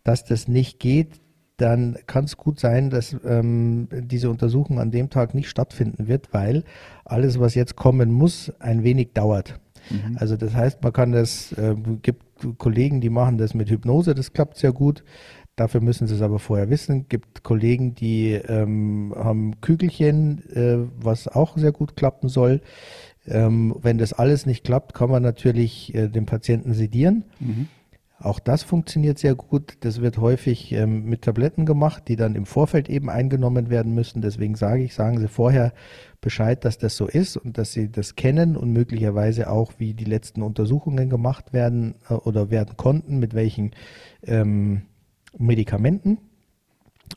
dass 0.02 0.24
das 0.24 0.48
nicht 0.48 0.78
geht, 0.78 1.20
dann 1.56 1.96
kann 2.06 2.24
es 2.24 2.36
gut 2.36 2.58
sein, 2.58 2.90
dass 2.90 3.16
ähm, 3.24 3.88
diese 3.92 4.28
Untersuchung 4.28 4.80
an 4.80 4.90
dem 4.90 5.10
Tag 5.10 5.34
nicht 5.34 5.48
stattfinden 5.48 6.08
wird, 6.08 6.32
weil 6.32 6.64
alles, 7.04 7.38
was 7.38 7.54
jetzt 7.54 7.76
kommen 7.76 8.10
muss, 8.10 8.52
ein 8.58 8.82
wenig 8.82 9.12
dauert. 9.12 9.60
Mhm. 9.90 10.16
Also 10.18 10.36
das 10.36 10.54
heißt, 10.54 10.82
man 10.82 10.92
kann 10.92 11.12
das, 11.12 11.52
äh, 11.52 11.74
gibt 12.02 12.24
Kollegen, 12.58 13.00
die 13.00 13.10
machen 13.10 13.38
das 13.38 13.54
mit 13.54 13.70
Hypnose, 13.70 14.14
das 14.14 14.32
klappt 14.32 14.56
sehr 14.56 14.72
gut. 14.72 15.04
Dafür 15.56 15.80
müssen 15.80 16.08
sie 16.08 16.16
es 16.16 16.22
aber 16.22 16.40
vorher 16.40 16.68
wissen. 16.68 17.02
Es 17.02 17.08
gibt 17.08 17.44
Kollegen, 17.44 17.94
die 17.94 18.32
ähm, 18.32 19.14
haben 19.16 19.60
Kügelchen, 19.60 20.42
äh, 20.50 20.88
was 21.00 21.28
auch 21.28 21.56
sehr 21.56 21.70
gut 21.70 21.96
klappen 21.96 22.28
soll. 22.28 22.60
Ähm, 23.26 23.74
wenn 23.80 23.98
das 23.98 24.12
alles 24.12 24.46
nicht 24.46 24.64
klappt, 24.64 24.94
kann 24.94 25.10
man 25.10 25.22
natürlich 25.22 25.94
äh, 25.94 26.08
den 26.08 26.26
Patienten 26.26 26.74
sedieren. 26.74 27.24
Mhm. 27.40 27.68
Auch 28.18 28.38
das 28.38 28.62
funktioniert 28.62 29.18
sehr 29.18 29.34
gut. 29.34 29.74
Das 29.80 30.00
wird 30.00 30.18
häufig 30.18 30.72
ähm, 30.72 31.04
mit 31.04 31.22
Tabletten 31.22 31.66
gemacht, 31.66 32.04
die 32.08 32.16
dann 32.16 32.36
im 32.36 32.46
Vorfeld 32.46 32.88
eben 32.88 33.10
eingenommen 33.10 33.70
werden 33.70 33.94
müssen. 33.94 34.22
Deswegen 34.22 34.54
sage 34.54 34.84
ich, 34.84 34.94
sagen 34.94 35.18
Sie 35.18 35.28
vorher 35.28 35.72
Bescheid, 36.20 36.64
dass 36.64 36.78
das 36.78 36.96
so 36.96 37.06
ist 37.06 37.36
und 37.36 37.58
dass 37.58 37.72
Sie 37.72 37.90
das 37.90 38.14
kennen 38.16 38.56
und 38.56 38.72
möglicherweise 38.72 39.50
auch, 39.50 39.72
wie 39.78 39.94
die 39.94 40.04
letzten 40.04 40.42
Untersuchungen 40.42 41.10
gemacht 41.10 41.52
werden 41.52 41.96
äh, 42.08 42.14
oder 42.14 42.50
werden 42.50 42.76
konnten, 42.76 43.18
mit 43.18 43.34
welchen 43.34 43.72
ähm, 44.22 44.82
Medikamenten. 45.36 46.18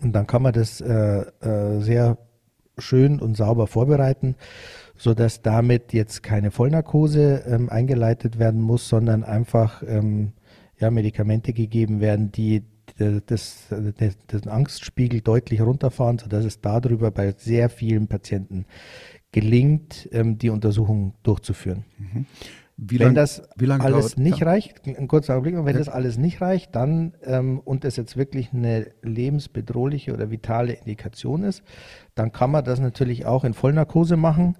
Und 0.02 0.14
dann 0.14 0.28
kann 0.28 0.42
man 0.42 0.54
das 0.54 0.82
äh, 0.82 1.22
äh, 1.22 1.80
sehr 1.80 2.18
schön 2.78 3.20
und 3.20 3.38
sauber 3.38 3.68
vorbereiten, 3.68 4.36
sodass 4.98 5.42
damit 5.42 5.94
jetzt 5.94 6.24
keine 6.24 6.52
Vollnarkose 6.52 7.44
ähm, 7.48 7.70
eingeleitet 7.70 8.40
werden 8.40 8.62
muss, 8.62 8.90
sondern 8.90 9.24
einfach 9.24 9.84
ähm, 9.88 10.34
ja, 10.80 10.92
Medikamente 10.92 11.54
gegeben 11.54 12.02
werden, 12.02 12.32
die 12.32 12.64
das, 13.28 13.68
das, 13.98 14.18
den 14.28 14.48
Angstspiegel 14.48 15.22
deutlich 15.22 15.62
runterfahren, 15.62 16.18
sodass 16.18 16.46
es 16.46 16.62
darüber 16.62 17.12
bei 17.12 17.34
sehr 17.38 17.70
vielen 17.70 18.08
Patienten 18.08 18.66
gelingt, 19.32 20.10
ähm, 20.12 20.38
die 20.38 20.50
Untersuchung 20.50 21.14
durchzuführen. 21.24 21.84
Mhm. 21.98 22.26
Wie 22.80 23.00
wenn 23.00 23.08
lang, 23.08 23.16
das 23.16 23.42
alles 23.60 23.82
dauert, 23.82 24.18
nicht 24.20 24.40
ja. 24.40 24.46
reicht, 24.46 24.86
ein 24.86 25.08
kurzer 25.08 25.34
Augenblick, 25.34 25.56
wenn 25.66 25.74
ja. 25.74 25.80
das 25.80 25.90
alles 25.90 26.20
nicht 26.20 26.42
reicht, 26.42 26.76
dann 26.76 27.16
ähm, 27.24 27.60
und 27.60 27.84
es 27.84 27.96
jetzt 27.96 28.18
wirklich 28.18 28.54
eine 28.54 28.92
lebensbedrohliche 29.02 30.14
oder 30.14 30.30
vitale 30.30 30.74
Indikation 30.74 31.44
ist, 31.44 31.64
dann 32.14 32.32
kann 32.32 32.52
man 32.52 32.64
das 32.64 32.80
natürlich 32.80 33.26
auch 33.26 33.44
in 33.44 33.56
Vollnarkose 33.56 34.16
machen. 34.16 34.58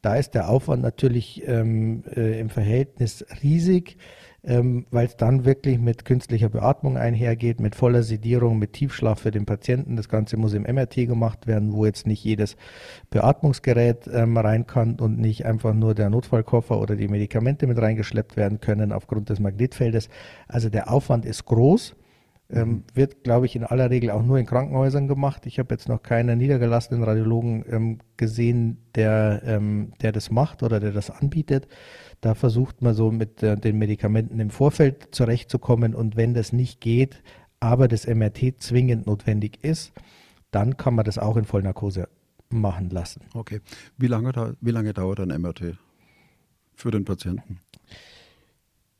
Da 0.00 0.14
ist 0.14 0.34
der 0.34 0.48
Aufwand 0.48 0.82
natürlich 0.82 1.42
ähm, 1.48 2.04
äh, 2.14 2.38
im 2.38 2.50
Verhältnis 2.50 3.26
riesig 3.42 3.96
ähm, 4.46 4.86
weil 4.90 5.06
es 5.06 5.16
dann 5.16 5.44
wirklich 5.44 5.78
mit 5.78 6.04
künstlicher 6.04 6.48
Beatmung 6.48 6.96
einhergeht, 6.96 7.60
mit 7.60 7.74
voller 7.74 8.02
Sedierung, 8.02 8.58
mit 8.58 8.72
Tiefschlaf 8.72 9.20
für 9.20 9.32
den 9.32 9.44
Patienten. 9.44 9.96
Das 9.96 10.08
Ganze 10.08 10.36
muss 10.36 10.54
im 10.54 10.62
MRT 10.62 10.94
gemacht 11.06 11.46
werden, 11.46 11.72
wo 11.72 11.84
jetzt 11.84 12.06
nicht 12.06 12.22
jedes 12.22 12.56
Beatmungsgerät 13.10 14.08
ähm, 14.12 14.36
rein 14.36 14.66
kann 14.66 15.00
und 15.00 15.18
nicht 15.18 15.44
einfach 15.44 15.74
nur 15.74 15.94
der 15.94 16.10
Notfallkoffer 16.10 16.80
oder 16.80 16.94
die 16.94 17.08
Medikamente 17.08 17.66
mit 17.66 17.78
reingeschleppt 17.78 18.36
werden 18.36 18.60
können 18.60 18.92
aufgrund 18.92 19.28
des 19.30 19.40
Magnetfeldes. 19.40 20.08
Also 20.46 20.68
der 20.68 20.90
Aufwand 20.92 21.26
ist 21.26 21.44
groß. 21.44 21.96
Ähm, 22.48 22.68
mhm. 22.68 22.84
wird, 22.94 23.24
glaube 23.24 23.46
ich, 23.46 23.56
in 23.56 23.64
aller 23.64 23.90
Regel 23.90 24.10
auch 24.10 24.22
nur 24.22 24.38
in 24.38 24.46
Krankenhäusern 24.46 25.08
gemacht. 25.08 25.46
Ich 25.46 25.58
habe 25.58 25.74
jetzt 25.74 25.88
noch 25.88 26.02
keinen 26.02 26.38
niedergelassenen 26.38 27.02
Radiologen 27.02 27.64
ähm, 27.68 27.98
gesehen, 28.16 28.78
der, 28.94 29.42
ähm, 29.44 29.92
der 30.00 30.12
das 30.12 30.30
macht 30.30 30.62
oder 30.62 30.78
der 30.78 30.92
das 30.92 31.10
anbietet. 31.10 31.66
Da 32.20 32.34
versucht 32.34 32.82
man 32.82 32.94
so 32.94 33.10
mit 33.10 33.42
äh, 33.42 33.56
den 33.56 33.78
Medikamenten 33.78 34.38
im 34.38 34.50
Vorfeld 34.50 35.08
zurechtzukommen 35.10 35.94
und 35.94 36.16
wenn 36.16 36.34
das 36.34 36.52
nicht 36.52 36.80
geht, 36.80 37.20
aber 37.58 37.88
das 37.88 38.06
MRT 38.06 38.62
zwingend 38.62 39.06
notwendig 39.06 39.58
ist, 39.62 39.92
dann 40.52 40.76
kann 40.76 40.94
man 40.94 41.04
das 41.04 41.18
auch 41.18 41.36
in 41.36 41.46
Vollnarkose 41.46 42.08
machen 42.48 42.90
lassen. 42.90 43.22
Okay. 43.34 43.60
Wie 43.98 44.06
lange, 44.06 44.56
wie 44.60 44.70
lange 44.70 44.92
dauert 44.92 45.18
ein 45.18 45.28
MRT 45.40 45.76
für 46.74 46.92
den 46.92 47.04
Patienten? 47.04 47.58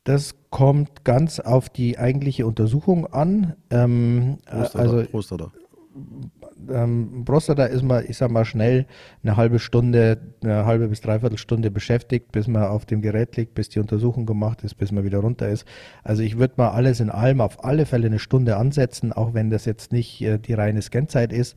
Das 0.07 0.37
kommt 0.51 1.05
ganz 1.05 1.41
auf 1.41 1.69
die 1.69 1.99
eigentliche 1.99 2.47
Untersuchung 2.47 3.07
an. 3.13 3.55
Ähm, 3.71 4.39
Prostata, 4.47 4.79
also, 4.79 5.05
Prostata 5.11 5.53
ähm, 6.71 7.23
Prostata 7.25 7.65
ist 7.65 7.83
man, 7.83 8.05
ich 8.07 8.17
sag 8.17 8.31
mal, 8.31 8.45
schnell 8.45 8.87
eine 9.23 9.37
halbe 9.37 9.59
Stunde, 9.59 10.19
eine 10.43 10.67
halbe 10.67 10.89
bis 10.89 11.01
dreiviertel 11.01 11.39
Stunde 11.39 11.71
beschäftigt, 11.71 12.33
bis 12.33 12.47
man 12.49 12.65
auf 12.65 12.87
dem 12.87 13.03
Gerät 13.03 13.37
liegt, 13.37 13.55
bis 13.55 13.69
die 13.69 13.81
Untersuchung 13.81 14.27
gemacht 14.27 14.63
ist, 14.65 14.75
bis 14.75 14.93
man 14.93 15.05
wieder 15.05 15.19
runter 15.19 15.49
ist. 15.49 15.67
Also 16.03 16.23
ich 16.23 16.39
würde 16.39 16.55
mal 16.57 16.71
alles 16.71 17.01
in 17.01 17.11
allem 17.11 17.41
auf 17.41 17.65
alle 17.65 17.87
Fälle 17.87 18.07
eine 18.07 18.19
Stunde 18.19 18.57
ansetzen, 18.57 19.13
auch 19.13 19.35
wenn 19.35 19.51
das 19.51 19.65
jetzt 19.65 19.93
nicht 19.93 20.21
äh, 20.23 20.39
die 20.39 20.55
reine 20.55 20.83
Scanzeit 20.83 21.33
ist. 21.33 21.57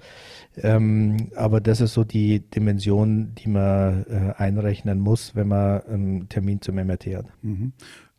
Ähm, 0.57 1.29
aber 1.35 1.61
das 1.61 1.81
ist 1.81 1.93
so 1.93 2.03
die 2.03 2.39
Dimension, 2.39 3.33
die 3.35 3.49
man 3.49 4.05
äh, 4.09 4.33
einrechnen 4.37 4.99
muss, 4.99 5.35
wenn 5.35 5.47
man 5.47 5.81
einen 5.83 6.29
Termin 6.29 6.61
zum 6.61 6.75
MRT 6.75 7.05
hat. 7.15 7.25
Mhm. 7.41 7.73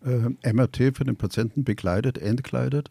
Äh, 0.04 0.52
MRT 0.52 0.96
für 0.96 1.04
den 1.04 1.16
Patienten 1.16 1.64
begleitet, 1.64 2.18
entkleidet? 2.18 2.90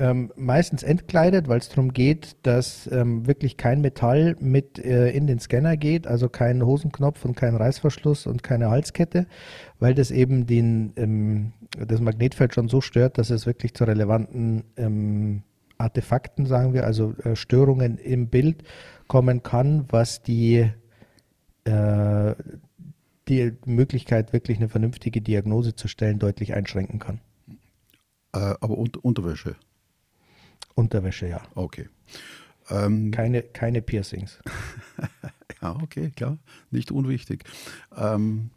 ähm, 0.00 0.32
meistens 0.34 0.82
entkleidet, 0.82 1.46
weil 1.46 1.58
es 1.58 1.68
darum 1.68 1.92
geht, 1.92 2.36
dass 2.42 2.88
ähm, 2.90 3.26
wirklich 3.26 3.58
kein 3.58 3.82
Metall 3.82 4.34
mit 4.40 4.78
äh, 4.78 5.10
in 5.10 5.26
den 5.26 5.38
Scanner 5.40 5.76
geht, 5.76 6.06
also 6.06 6.30
kein 6.30 6.64
Hosenknopf 6.64 7.24
und 7.26 7.36
kein 7.36 7.54
Reißverschluss 7.54 8.26
und 8.26 8.42
keine 8.42 8.70
Halskette, 8.70 9.26
weil 9.78 9.94
das 9.94 10.10
eben 10.10 10.46
den, 10.46 10.94
ähm, 10.96 11.52
das 11.76 12.00
Magnetfeld 12.00 12.54
schon 12.54 12.68
so 12.68 12.80
stört, 12.80 13.18
dass 13.18 13.28
es 13.28 13.44
wirklich 13.44 13.74
zu 13.74 13.84
relevanten 13.84 14.64
ähm, 14.78 15.42
Artefakten, 15.76 16.46
sagen 16.46 16.72
wir, 16.72 16.84
also 16.84 17.14
äh, 17.22 17.36
Störungen 17.36 17.98
im 17.98 18.28
Bild 18.28 18.64
kommen 19.06 19.42
kann, 19.42 19.84
was 19.90 20.22
die 20.22 20.70
äh, 21.64 22.34
die 23.30 23.52
Möglichkeit, 23.64 24.32
wirklich 24.32 24.58
eine 24.58 24.68
vernünftige 24.68 25.22
Diagnose 25.22 25.74
zu 25.74 25.88
stellen, 25.88 26.18
deutlich 26.18 26.52
einschränken 26.54 26.98
kann. 26.98 27.20
Äh, 28.32 28.54
aber 28.60 28.76
unter 28.76 29.04
Unterwäsche? 29.04 29.56
Unterwäsche, 30.74 31.28
ja. 31.28 31.40
Okay. 31.54 31.88
Ähm, 32.68 33.10
keine, 33.12 33.42
keine 33.42 33.82
Piercings. 33.82 34.40
ja, 35.62 35.76
okay, 35.82 36.10
klar. 36.10 36.38
Nicht 36.70 36.90
unwichtig. 36.90 37.44
Ähm, 37.96 38.50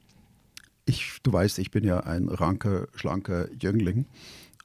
ich, 0.85 1.19
du 1.23 1.31
weißt, 1.31 1.59
ich 1.59 1.71
bin 1.71 1.83
ja 1.83 2.01
ein 2.01 2.27
ranker, 2.27 2.87
schlanker 2.95 3.47
Jüngling 3.53 4.05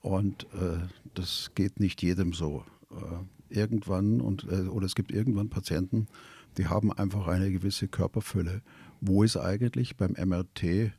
und 0.00 0.44
äh, 0.54 0.78
das 1.14 1.52
geht 1.54 1.80
nicht 1.80 2.02
jedem 2.02 2.32
so. 2.32 2.64
Äh, 2.90 3.54
irgendwann 3.54 4.20
und 4.20 4.44
äh, 4.44 4.68
oder 4.68 4.86
es 4.86 4.94
gibt 4.94 5.10
irgendwann 5.10 5.48
Patienten, 5.48 6.06
die 6.58 6.66
haben 6.66 6.92
einfach 6.92 7.28
eine 7.28 7.50
gewisse 7.50 7.88
Körperfülle. 7.88 8.62
Wo 9.00 9.22
ist 9.22 9.36
eigentlich 9.36 9.96
beim 9.96 10.12
MRT 10.12 10.92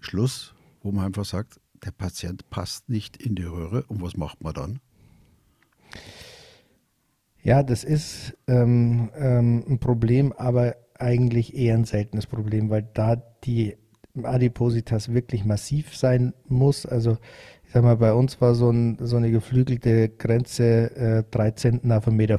Schluss, 0.00 0.54
wo 0.82 0.92
man 0.92 1.06
einfach 1.06 1.24
sagt, 1.24 1.60
der 1.84 1.92
Patient 1.92 2.48
passt 2.50 2.88
nicht 2.88 3.16
in 3.16 3.34
die 3.34 3.44
Röhre 3.44 3.84
und 3.84 4.02
was 4.02 4.16
macht 4.16 4.42
man 4.42 4.54
dann? 4.54 4.80
Ja, 7.42 7.62
das 7.62 7.84
ist 7.84 8.36
ähm, 8.46 9.10
ähm, 9.16 9.64
ein 9.68 9.78
Problem, 9.78 10.32
aber 10.32 10.76
eigentlich 10.98 11.54
eher 11.54 11.74
ein 11.74 11.84
seltenes 11.84 12.26
Problem, 12.26 12.70
weil 12.70 12.88
da 12.94 13.16
die 13.44 13.76
Adipositas 14.22 15.12
wirklich 15.12 15.44
massiv 15.44 15.96
sein 15.96 16.32
muss. 16.48 16.86
Also 16.86 17.18
ich 17.64 17.72
sag 17.72 17.82
mal, 17.82 17.96
bei 17.96 18.14
uns 18.14 18.40
war 18.40 18.54
so, 18.54 18.70
ein, 18.70 18.96
so 19.00 19.16
eine 19.16 19.30
geflügelte 19.30 20.08
Grenze 20.08 20.96
äh, 20.96 21.24
3 21.30 21.50
Zentner 21.52 21.98
auf 21.98 22.06
1,50 22.06 22.12
Meter. 22.12 22.38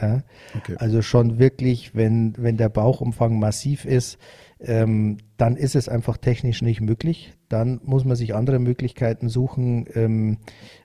Ja? 0.00 0.22
Okay. 0.56 0.76
Also 0.78 1.02
schon 1.02 1.38
wirklich, 1.38 1.94
wenn, 1.94 2.34
wenn 2.36 2.56
der 2.56 2.68
Bauchumfang 2.68 3.38
massiv 3.38 3.84
ist, 3.84 4.18
ähm, 4.60 5.18
dann 5.36 5.56
ist 5.56 5.74
es 5.74 5.88
einfach 5.88 6.16
technisch 6.18 6.62
nicht 6.62 6.80
möglich. 6.80 7.32
Dann 7.48 7.80
muss 7.82 8.04
man 8.04 8.16
sich 8.16 8.34
andere 8.34 8.58
Möglichkeiten 8.58 9.28
suchen, 9.28 9.86
ähm, 9.94 10.38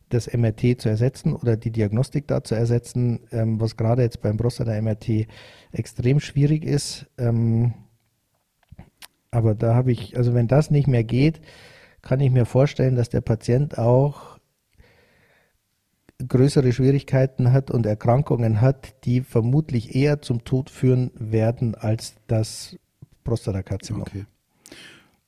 das 0.10 0.32
MRT 0.32 0.80
zu 0.80 0.90
ersetzen 0.90 1.34
oder 1.34 1.58
die 1.58 1.72
Diagnostik 1.72 2.28
da 2.28 2.44
zu 2.44 2.56
ersetzen, 2.56 3.22
ähm, 3.32 3.60
was 3.60 3.76
gerade 3.76 4.04
jetzt 4.04 4.22
beim 4.22 4.38
Prostata-MRT 4.38 5.28
extrem 5.72 6.20
schwierig 6.20 6.64
ist. 6.64 7.08
Ähm, 7.18 7.74
aber 9.32 9.56
da 9.56 9.76
habe 9.76 9.92
ich, 9.92 10.16
also 10.16 10.34
wenn 10.34 10.48
das 10.48 10.72
nicht 10.72 10.88
mehr 10.88 11.04
geht, 11.04 11.42
kann 12.02 12.20
ich 12.20 12.32
mir 12.32 12.46
vorstellen, 12.46 12.96
dass 12.96 13.10
der 13.10 13.22
Patient 13.22 13.78
auch 13.78 14.35
größere 16.28 16.72
Schwierigkeiten 16.72 17.52
hat 17.52 17.72
und 17.72 17.86
Erkrankungen 17.86 18.62
hat, 18.62 19.06
die 19.06 19.22
vermutlich 19.22 19.96
eher 19.96 20.22
zum 20.22 20.44
Tod 20.44 20.70
führen 20.70 21.12
werden 21.16 21.76
als 21.76 22.16
das 22.28 22.78
Prostatakarzinom. 23.24 24.02
Okay. 24.04 24.26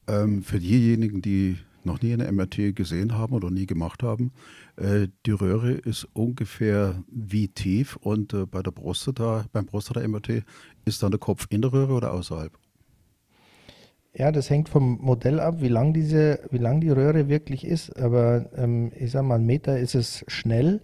Ähm, 0.07 0.43
für 0.43 0.59
diejenigen, 0.59 1.21
die 1.21 1.57
noch 1.83 2.01
nie 2.01 2.13
eine 2.13 2.31
MRT 2.31 2.75
gesehen 2.75 3.17
haben 3.17 3.33
oder 3.33 3.49
nie 3.49 3.65
gemacht 3.65 4.03
haben, 4.03 4.31
äh, 4.75 5.07
die 5.25 5.31
Röhre 5.31 5.71
ist 5.71 6.07
ungefähr 6.13 7.03
wie 7.09 7.47
tief 7.47 7.95
und 7.97 8.33
äh, 8.33 8.45
bei 8.45 8.61
der 8.61 8.71
Prostata, 8.71 9.45
beim 9.51 9.65
Prostata-MRT 9.65 10.43
ist 10.85 11.03
dann 11.03 11.11
der 11.11 11.19
Kopf 11.19 11.47
in 11.49 11.61
der 11.61 11.73
Röhre 11.73 11.93
oder 11.93 12.13
außerhalb? 12.13 12.57
Ja, 14.17 14.31
das 14.31 14.49
hängt 14.49 14.67
vom 14.67 14.97
Modell 14.99 15.39
ab, 15.39 15.57
wie 15.59 15.67
lang 15.67 15.93
diese, 15.93 16.39
wie 16.49 16.57
lang 16.57 16.81
die 16.81 16.89
Röhre 16.89 17.27
wirklich 17.27 17.63
ist. 17.63 17.95
Aber 18.01 18.49
ähm, 18.57 18.91
ich 18.97 19.11
sage 19.11 19.27
mal, 19.27 19.35
ein 19.35 19.45
Meter 19.45 19.77
ist 19.77 19.93
es 19.93 20.25
schnell 20.27 20.81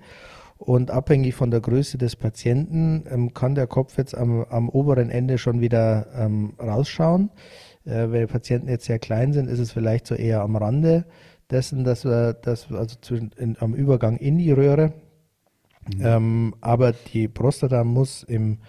und 0.60 0.92
abhängig 0.92 1.34
von 1.34 1.50
der 1.50 1.60
Größe 1.60 1.98
des 1.98 2.16
Patienten 2.16 3.06
ähm, 3.10 3.34
kann 3.34 3.56
der 3.56 3.66
Kopf 3.66 3.98
jetzt 3.98 4.16
am, 4.16 4.46
am 4.46 4.70
oberen 4.70 5.10
Ende 5.10 5.40
schon 5.40 5.62
wieder 5.62 6.06
ähm, 6.16 6.54
rausschauen. 6.60 7.32
Äh, 7.86 8.12
wenn 8.12 8.22
die 8.22 8.32
Patienten 8.32 8.70
jetzt 8.70 8.86
sehr 8.86 9.00
klein 9.00 9.34
sind, 9.34 9.50
ist 9.50 9.60
es 9.60 9.72
vielleicht 9.72 10.06
so 10.06 10.14
eher 10.14 10.42
am 10.42 10.56
Rande 10.56 11.06
dessen, 11.50 11.84
dass 11.84 12.06
wir, 12.06 12.38
wir 12.44 12.78
also 12.78 12.96
zwischen, 13.02 13.32
in, 13.38 13.58
am 13.60 13.74
Übergang 13.74 14.18
in 14.18 14.38
die 14.38 14.52
Röhre, 14.52 14.94
mhm. 15.92 16.06
ähm, 16.06 16.56
aber 16.62 16.94
die 16.94 17.28
Prostata 17.28 17.84
muss 17.84 18.22
im 18.22 18.60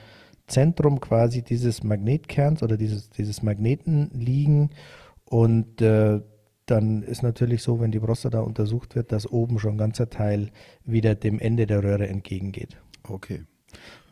Zentrum 0.46 1.00
quasi 1.00 1.42
dieses 1.42 1.82
Magnetkerns 1.82 2.62
oder 2.62 2.76
dieses, 2.76 3.10
dieses 3.10 3.42
Magneten 3.42 4.10
liegen 4.12 4.70
und 5.24 5.80
äh, 5.80 6.20
dann 6.66 7.02
ist 7.02 7.22
natürlich 7.22 7.62
so, 7.62 7.80
wenn 7.80 7.90
die 7.90 8.00
Prostata 8.00 8.40
untersucht 8.40 8.94
wird, 8.94 9.12
dass 9.12 9.30
oben 9.30 9.58
schon 9.58 9.74
ein 9.74 9.78
ganzer 9.78 10.08
Teil 10.08 10.50
wieder 10.84 11.14
dem 11.14 11.38
Ende 11.38 11.66
der 11.66 11.82
Röhre 11.82 12.08
entgegengeht. 12.08 12.78
Okay. 13.02 13.44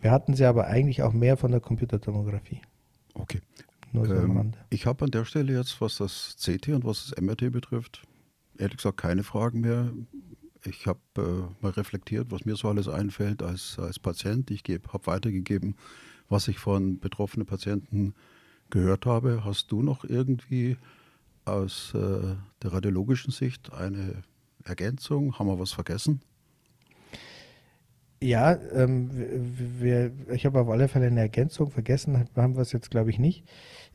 Wir 0.01 0.11
hatten 0.11 0.35
sie 0.35 0.45
aber 0.45 0.67
eigentlich 0.67 1.03
auch 1.03 1.13
mehr 1.13 1.37
von 1.37 1.51
der 1.51 1.61
Computertomographie. 1.61 2.61
Okay. 3.15 3.41
So 3.93 4.05
ähm, 4.05 4.53
ich 4.71 4.87
habe 4.87 5.05
an 5.05 5.11
der 5.11 5.25
Stelle 5.25 5.53
jetzt, 5.53 5.81
was 5.81 5.99
das 5.99 6.37
CT 6.41 6.69
und 6.69 6.85
was 6.85 7.11
das 7.11 7.23
MRT 7.23 7.53
betrifft, 7.53 8.03
ehrlich 8.59 8.79
gesagt 8.79 8.99
keine 8.99 9.23
Fragen 9.23 9.61
mehr. 9.61 9.93
Ich 10.65 10.87
habe 10.87 11.01
äh, 11.19 11.63
mal 11.63 11.73
reflektiert, 11.73 12.31
was 12.31 12.45
mir 12.45 12.57
so 12.57 12.69
alles 12.69 12.89
einfällt 12.89 13.43
als, 13.43 13.79
als 13.79 13.99
Patient. 13.99 14.51
Ich 14.51 14.63
habe 14.69 15.07
weitergegeben, 15.07 15.77
was 16.33 16.49
ich 16.49 16.59
von 16.59 16.99
betroffenen 16.99 17.47
Patienten 17.47 18.15
gehört 18.71 19.07
habe. 19.07 19.45
Hast 19.45 19.71
du 19.71 19.83
noch 19.83 20.05
irgendwie 20.05 20.77
aus 21.45 21.93
äh, 21.95 22.35
der 22.63 22.73
radiologischen 22.73 23.31
Sicht 23.31 23.73
eine 23.73 24.25
Ergänzung? 24.65 25.39
Haben 25.39 25.47
wir 25.47 25.59
was 25.59 25.73
vergessen? 25.73 26.21
Ja, 28.21 28.57
ähm, 28.73 29.11
wir, 29.81 30.13
ich 30.33 30.47
habe 30.47 30.61
auf 30.61 30.69
alle 30.69 30.89
Fälle 30.89 31.07
eine 31.07 31.21
Ergänzung 31.21 31.71
vergessen, 31.71 32.29
haben 32.37 32.55
wir 32.55 32.63
es 32.63 32.73
jetzt 32.73 32.91
glaube 32.91 33.11
ich 33.11 33.19
nicht. 33.19 33.45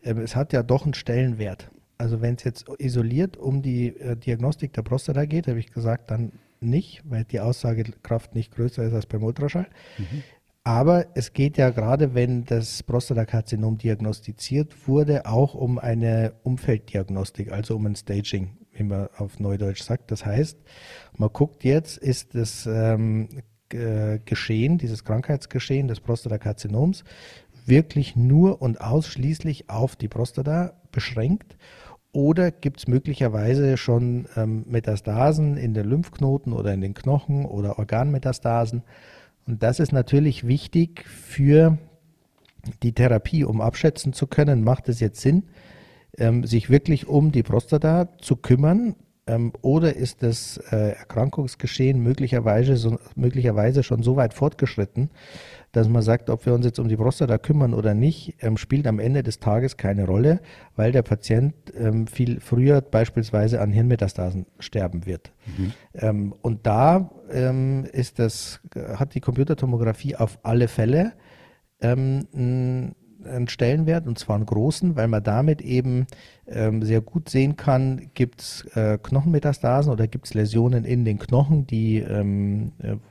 Ähm, 0.03 0.17
es 0.19 0.35
hat 0.35 0.53
ja 0.53 0.63
doch 0.63 0.83
einen 0.83 0.93
Stellenwert. 0.93 1.71
Also 1.97 2.21
wenn 2.21 2.35
es 2.35 2.43
jetzt 2.43 2.65
isoliert 2.77 3.37
um 3.37 3.61
die 3.61 3.97
äh, 3.97 4.15
Diagnostik 4.15 4.73
der 4.73 4.83
Prostata 4.83 5.25
geht, 5.25 5.47
habe 5.47 5.59
ich 5.59 5.71
gesagt, 5.71 6.11
dann 6.11 6.33
nicht, 6.59 7.03
weil 7.05 7.23
die 7.23 7.39
Aussagekraft 7.39 8.35
nicht 8.35 8.53
größer 8.53 8.83
ist 8.83 8.93
als 8.93 9.05
beim 9.05 9.23
Ultraschall. 9.23 9.67
Mhm. 9.97 10.23
Aber 10.67 11.05
es 11.13 11.31
geht 11.31 11.55
ja 11.55 11.69
gerade, 11.69 12.13
wenn 12.13 12.43
das 12.43 12.83
Prostatakarzinom 12.83 13.77
diagnostiziert 13.77 14.85
wurde, 14.85 15.25
auch 15.25 15.55
um 15.55 15.79
eine 15.79 16.33
Umfelddiagnostik, 16.43 17.53
also 17.53 17.77
um 17.77 17.85
ein 17.85 17.95
Staging, 17.95 18.57
wie 18.73 18.83
man 18.83 19.07
auf 19.15 19.39
Neudeutsch 19.39 19.81
sagt. 19.81 20.11
Das 20.11 20.25
heißt, 20.25 20.59
man 21.15 21.29
guckt 21.31 21.63
jetzt, 21.63 21.97
ist 21.97 22.35
das 22.35 22.65
ähm, 22.69 23.29
Geschehen, 23.69 24.77
dieses 24.77 25.05
Krankheitsgeschehen 25.05 25.87
des 25.87 26.01
Prostatakarzinoms 26.01 27.05
wirklich 27.65 28.17
nur 28.17 28.61
und 28.61 28.81
ausschließlich 28.81 29.69
auf 29.69 29.95
die 29.95 30.09
Prostata 30.09 30.73
beschränkt 30.91 31.55
oder 32.11 32.51
gibt 32.51 32.79
es 32.79 32.87
möglicherweise 32.87 33.77
schon 33.77 34.27
ähm, 34.35 34.65
Metastasen 34.67 35.55
in 35.55 35.73
den 35.73 35.87
Lymphknoten 35.87 36.51
oder 36.51 36.73
in 36.73 36.81
den 36.81 36.93
Knochen 36.93 37.45
oder 37.45 37.79
Organmetastasen? 37.79 38.83
Und 39.47 39.63
das 39.63 39.79
ist 39.79 39.93
natürlich 39.93 40.45
wichtig 40.45 41.05
für 41.07 41.77
die 42.83 42.93
Therapie, 42.93 43.45
um 43.45 43.61
abschätzen 43.61 44.11
zu 44.13 44.27
können, 44.27 44.63
macht 44.63 44.89
es 44.89 44.99
jetzt 44.99 45.21
Sinn, 45.21 45.43
ähm, 46.17 46.43
sich 46.43 46.69
wirklich 46.69 47.07
um 47.07 47.31
die 47.31 47.43
Prostata 47.43 48.09
zu 48.19 48.35
kümmern 48.35 48.95
ähm, 49.25 49.53
oder 49.61 49.95
ist 49.95 50.21
das 50.21 50.57
äh, 50.71 50.91
Erkrankungsgeschehen 50.91 52.01
möglicherweise, 52.01 52.99
möglicherweise 53.15 53.83
schon 53.83 54.03
so 54.03 54.17
weit 54.17 54.33
fortgeschritten, 54.33 55.09
dass 55.71 55.89
man 55.89 56.01
sagt, 56.01 56.29
ob 56.29 56.45
wir 56.45 56.53
uns 56.53 56.65
jetzt 56.65 56.79
um 56.79 56.87
die 56.87 56.95
Prostata 56.95 57.37
kümmern 57.37 57.73
oder 57.73 57.93
nicht, 57.93 58.37
ähm, 58.41 58.57
spielt 58.57 58.87
am 58.87 58.99
Ende 58.99 59.23
des 59.23 59.39
Tages 59.39 59.77
keine 59.77 60.05
Rolle, 60.05 60.39
weil 60.75 60.91
der 60.91 61.01
Patient 61.01 61.53
ähm, 61.77 62.07
viel 62.07 62.39
früher 62.39 62.81
beispielsweise 62.81 63.61
an 63.61 63.71
Hirnmetastasen 63.71 64.45
sterben 64.59 65.05
wird. 65.05 65.31
Mhm. 65.57 65.73
Ähm, 65.93 66.35
und 66.41 66.65
da 66.65 67.11
ähm, 67.31 67.85
ist 67.91 68.19
das, 68.19 68.61
hat 68.95 69.13
die 69.13 69.21
Computertomographie 69.21 70.15
auf 70.15 70.39
alle 70.43 70.67
Fälle 70.67 71.13
ähm, 71.81 72.27
einen 72.33 73.47
Stellenwert 73.47 74.07
und 74.07 74.17
zwar 74.17 74.35
einen 74.35 74.45
großen, 74.45 74.95
weil 74.95 75.07
man 75.07 75.23
damit 75.23 75.61
eben 75.61 76.07
ähm, 76.47 76.81
sehr 76.83 77.01
gut 77.01 77.29
sehen 77.29 77.55
kann, 77.55 78.09
gibt 78.13 78.41
es 78.41 78.65
äh, 78.75 78.97
Knochenmetastasen 79.01 79.91
oder 79.91 80.07
gibt 80.07 80.27
es 80.27 80.33
Läsionen 80.33 80.85
in 80.85 81.03
den 81.05 81.19
Knochen, 81.19 81.67
die, 81.67 81.97
äh, 81.97 82.23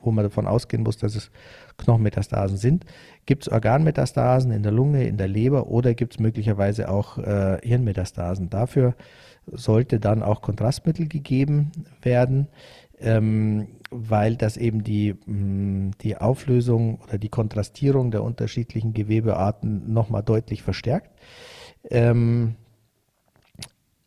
wo 0.01 0.11
man 0.11 0.23
davon 0.23 0.47
ausgehen 0.47 0.83
muss, 0.83 0.97
dass 0.97 1.15
es 1.15 1.31
Knochenmetastasen 1.77 2.57
sind. 2.57 2.85
Gibt 3.25 3.43
es 3.43 3.51
Organmetastasen 3.51 4.51
in 4.51 4.63
der 4.63 4.71
Lunge, 4.71 5.07
in 5.07 5.17
der 5.17 5.27
Leber 5.27 5.67
oder 5.67 5.93
gibt 5.93 6.13
es 6.13 6.19
möglicherweise 6.19 6.89
auch 6.89 7.17
äh, 7.17 7.59
Hirnmetastasen? 7.63 8.49
Dafür 8.49 8.95
sollte 9.45 9.99
dann 9.99 10.23
auch 10.23 10.41
Kontrastmittel 10.41 11.07
gegeben 11.07 11.71
werden 12.01 12.47
ähm, 12.99 13.67
weil 13.91 14.35
das 14.35 14.57
eben 14.57 14.83
die, 14.83 15.13
mh, 15.25 15.33
mm, 15.35 15.91
die 16.01 16.17
Auflösung 16.17 16.99
oder 17.01 17.17
die 17.17 17.29
Kontrastierung 17.29 18.11
der 18.11 18.23
unterschiedlichen 18.23 18.93
Gewebearten 18.93 19.91
nochmal 19.93 20.23
deutlich 20.23 20.63
verstärkt. 20.63 21.11
Ähm, 21.89 22.55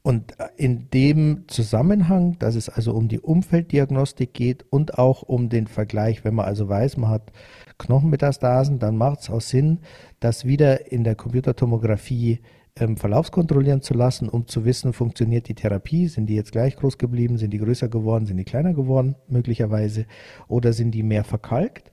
und 0.03 0.35
in 0.57 0.89
dem 0.91 1.45
Zusammenhang, 1.49 2.39
dass 2.39 2.55
es 2.55 2.69
also 2.71 2.95
um 2.95 3.09
die 3.09 3.21
Umfelddiagnostik 3.21 4.33
geht 4.33 4.65
und 4.71 4.99
auch 4.99 5.23
um 5.23 5.51
den 5.51 5.67
Vergleich, 5.67 6.25
wenn 6.25 6.35
man 6.35 6.47
also 6.47 6.69
weiß, 6.69 6.97
man 6.97 7.11
hat 7.11 7.33
Knochenmetastasen, 7.79 8.79
dann 8.79 8.97
macht 8.97 9.21
es 9.21 9.31
auch 9.31 9.43
Sinn, 9.43 9.81
das 10.19 10.47
wieder 10.47 10.91
in 10.91 11.05
der 11.05 11.17
Computertomographie 11.17 12.41
ähm, 12.77 12.97
verlaufskontrollieren 12.97 13.83
zu 13.83 13.95
lassen, 13.95 14.29
um 14.29 14.47
zu 14.47 14.65
wissen, 14.65 14.95
funktioniert 14.95 15.49
die 15.49 15.55
Therapie, 15.55 16.09
sind 16.09 16.27
die 16.27 16.35
jetzt 16.37 16.53
gleich 16.53 16.77
groß 16.77 16.97
geblieben, 16.97 17.37
sind 17.37 17.51
die 17.51 17.59
größer 17.59 17.89
geworden, 17.89 18.25
sind 18.25 18.39
die 18.39 18.45
kleiner 18.45 18.73
geworden 18.73 19.17
möglicherweise? 19.29 20.07
Oder 20.49 20.73
sind 20.73 20.93
die 20.93 21.03
mehr 21.03 21.25
verkalkt. 21.25 21.93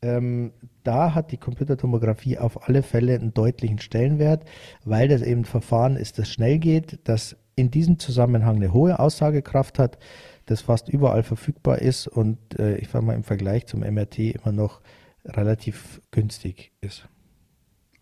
Ähm, 0.00 0.52
da 0.84 1.14
hat 1.14 1.32
die 1.32 1.38
Computertomographie 1.38 2.38
auf 2.38 2.68
alle 2.68 2.82
Fälle 2.82 3.14
einen 3.14 3.34
deutlichen 3.34 3.80
Stellenwert, 3.80 4.44
weil 4.84 5.08
das 5.08 5.22
eben 5.22 5.42
ein 5.42 5.44
Verfahren 5.44 5.96
ist, 5.96 6.18
das 6.18 6.30
schnell 6.30 6.58
geht, 6.58 7.00
das 7.04 7.36
in 7.56 7.70
diesem 7.70 7.98
Zusammenhang 7.98 8.56
eine 8.56 8.72
hohe 8.72 8.98
Aussagekraft 8.98 9.78
hat, 9.78 9.98
das 10.46 10.60
fast 10.60 10.88
überall 10.88 11.24
verfügbar 11.24 11.80
ist 11.80 12.06
und 12.06 12.38
äh, 12.58 12.76
ich 12.76 12.88
sage 12.88 13.04
mal 13.04 13.14
im 13.14 13.24
Vergleich 13.24 13.66
zum 13.66 13.80
MRT 13.80 14.18
immer 14.18 14.52
noch 14.52 14.80
relativ 15.24 16.00
günstig 16.12 16.72
ist. 16.80 17.08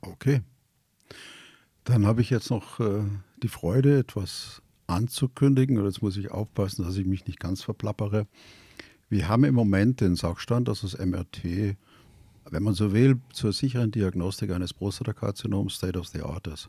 Okay, 0.03 0.43
dann 1.85 2.07
habe 2.07 2.21
ich 2.21 2.31
jetzt 2.31 2.51
noch 2.51 2.81
äh, 2.81 3.05
die 3.43 3.49
Freude, 3.49 3.99
etwas 3.99 4.63
anzukündigen. 4.87 5.79
Und 5.79 5.85
jetzt 5.85 6.03
muss 6.03 6.17
ich 6.17 6.31
aufpassen, 6.31 6.85
dass 6.85 6.97
ich 6.97 7.07
mich 7.07 7.27
nicht 7.27 7.41
ganz 7.41 7.63
verplappere. 7.63 8.27
Wir 9.09 9.29
haben 9.29 9.45
im 9.45 9.55
Moment 9.55 10.01
den 10.01 10.17
Sachstand, 10.17 10.69
dass 10.69 10.81
das 10.81 10.99
MRT, 10.99 11.77
wenn 12.51 12.63
man 12.63 12.75
so 12.75 12.93
will, 12.93 13.21
zur 13.33 13.53
sicheren 13.53 13.91
Diagnostik 13.91 14.51
eines 14.51 14.73
Prostatakarzinoms 14.73 15.75
State 15.75 15.99
of 15.99 16.09
the 16.09 16.23
Art 16.23 16.47
ist. 16.47 16.69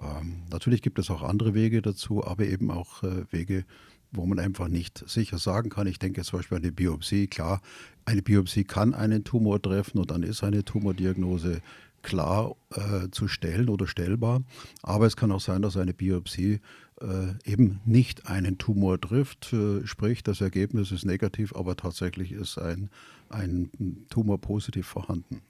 Ähm, 0.00 0.42
natürlich 0.50 0.82
gibt 0.82 0.98
es 0.98 1.10
auch 1.10 1.22
andere 1.22 1.54
Wege 1.54 1.82
dazu, 1.82 2.24
aber 2.24 2.46
eben 2.46 2.70
auch 2.70 3.02
äh, 3.02 3.24
Wege, 3.30 3.64
wo 4.10 4.26
man 4.26 4.38
einfach 4.38 4.68
nicht 4.68 5.04
sicher 5.08 5.38
sagen 5.38 5.70
kann. 5.70 5.86
Ich 5.86 5.98
denke 5.98 6.22
zum 6.22 6.38
Beispiel 6.38 6.56
an 6.56 6.62
die 6.62 6.70
Biopsie. 6.70 7.26
Klar, 7.26 7.60
eine 8.04 8.22
Biopsie 8.22 8.64
kann 8.64 8.94
einen 8.94 9.24
Tumor 9.24 9.60
treffen 9.60 9.98
und 9.98 10.10
dann 10.10 10.22
ist 10.22 10.44
eine 10.44 10.64
Tumordiagnose 10.64 11.60
klar 12.02 12.54
äh, 12.70 13.08
zu 13.10 13.28
stellen 13.28 13.68
oder 13.68 13.86
stellbar. 13.86 14.42
Aber 14.82 15.06
es 15.06 15.16
kann 15.16 15.32
auch 15.32 15.40
sein, 15.40 15.62
dass 15.62 15.76
eine 15.76 15.94
Biopsie 15.94 16.60
äh, 17.00 17.50
eben 17.50 17.80
nicht 17.84 18.26
einen 18.26 18.58
Tumor 18.58 19.00
trifft, 19.00 19.52
äh, 19.52 19.86
sprich 19.86 20.22
das 20.22 20.40
Ergebnis 20.40 20.92
ist 20.92 21.04
negativ, 21.04 21.54
aber 21.54 21.76
tatsächlich 21.76 22.32
ist 22.32 22.58
ein, 22.58 22.90
ein 23.28 23.70
Tumor 24.10 24.40
positiv 24.40 24.86
vorhanden. 24.86 25.42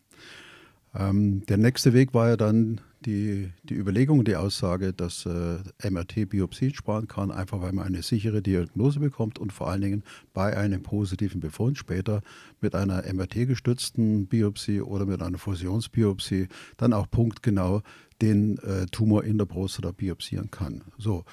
Ähm, 0.94 1.44
der 1.46 1.58
nächste 1.58 1.92
Weg 1.92 2.14
war 2.14 2.28
ja 2.28 2.36
dann 2.36 2.80
die, 3.02 3.50
die 3.62 3.74
Überlegung, 3.74 4.24
die 4.24 4.36
Aussage, 4.36 4.92
dass 4.92 5.26
äh, 5.26 5.58
MRT 5.90 6.28
Biopsien 6.28 6.74
sparen 6.74 7.08
kann, 7.08 7.30
einfach 7.30 7.60
weil 7.60 7.72
man 7.72 7.86
eine 7.86 8.02
sichere 8.02 8.42
Diagnose 8.42 9.00
bekommt 9.00 9.38
und 9.38 9.52
vor 9.52 9.68
allen 9.68 9.80
Dingen 9.80 10.02
bei 10.32 10.56
einem 10.56 10.82
positiven 10.82 11.40
Befund 11.40 11.78
später 11.78 12.22
mit 12.60 12.74
einer 12.74 13.02
MRT-gestützten 13.12 14.26
Biopsie 14.26 14.80
oder 14.80 15.06
mit 15.06 15.22
einer 15.22 15.38
Fusionsbiopsie 15.38 16.48
dann 16.76 16.92
auch 16.92 17.10
punktgenau 17.10 17.82
den 18.20 18.58
äh, 18.58 18.86
Tumor 18.86 19.24
in 19.24 19.38
der 19.38 19.46
Prostata 19.46 19.92
biopsieren 19.92 20.50
kann. 20.50 20.82
So. 20.96 21.24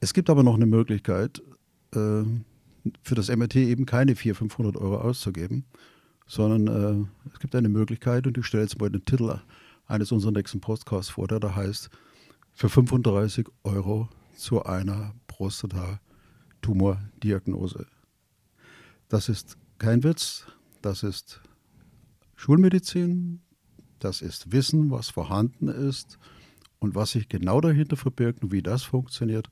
Es 0.00 0.14
gibt 0.14 0.30
aber 0.30 0.42
noch 0.42 0.54
eine 0.54 0.66
Möglichkeit, 0.66 1.42
äh, 1.94 2.22
für 3.02 3.14
das 3.14 3.34
MRT 3.34 3.56
eben 3.56 3.86
keine 3.86 4.14
400, 4.14 4.38
500 4.38 4.76
Euro 4.76 4.98
auszugeben, 4.98 5.64
sondern 6.26 7.08
äh, 7.24 7.30
es 7.32 7.40
gibt 7.40 7.54
eine 7.54 7.68
Möglichkeit, 7.68 8.26
und 8.26 8.36
ich 8.38 8.46
stelle 8.46 8.64
jetzt 8.64 8.78
mal 8.78 8.90
den 8.90 9.04
Titel 9.04 9.38
eines 9.86 10.12
unserer 10.12 10.32
nächsten 10.32 10.60
Podcasts 10.60 11.10
vor, 11.10 11.28
der 11.28 11.40
da 11.40 11.54
heißt, 11.54 11.88
für 12.52 12.68
35 12.68 13.48
Euro 13.64 14.10
zu 14.36 14.62
einer 14.64 15.14
Prostata-Tumordiagnose. 15.26 17.86
Das 19.08 19.28
ist 19.28 19.58
kein 19.78 20.04
Witz, 20.04 20.46
das 20.82 21.02
ist 21.02 21.40
Schulmedizin, 22.36 23.40
das 23.98 24.22
ist 24.22 24.52
Wissen, 24.52 24.90
was 24.90 25.10
vorhanden 25.10 25.68
ist 25.68 26.18
und 26.78 26.94
was 26.94 27.10
sich 27.12 27.28
genau 27.28 27.60
dahinter 27.60 27.96
verbirgt 27.96 28.42
und 28.42 28.52
wie 28.52 28.62
das 28.62 28.82
funktioniert. 28.82 29.48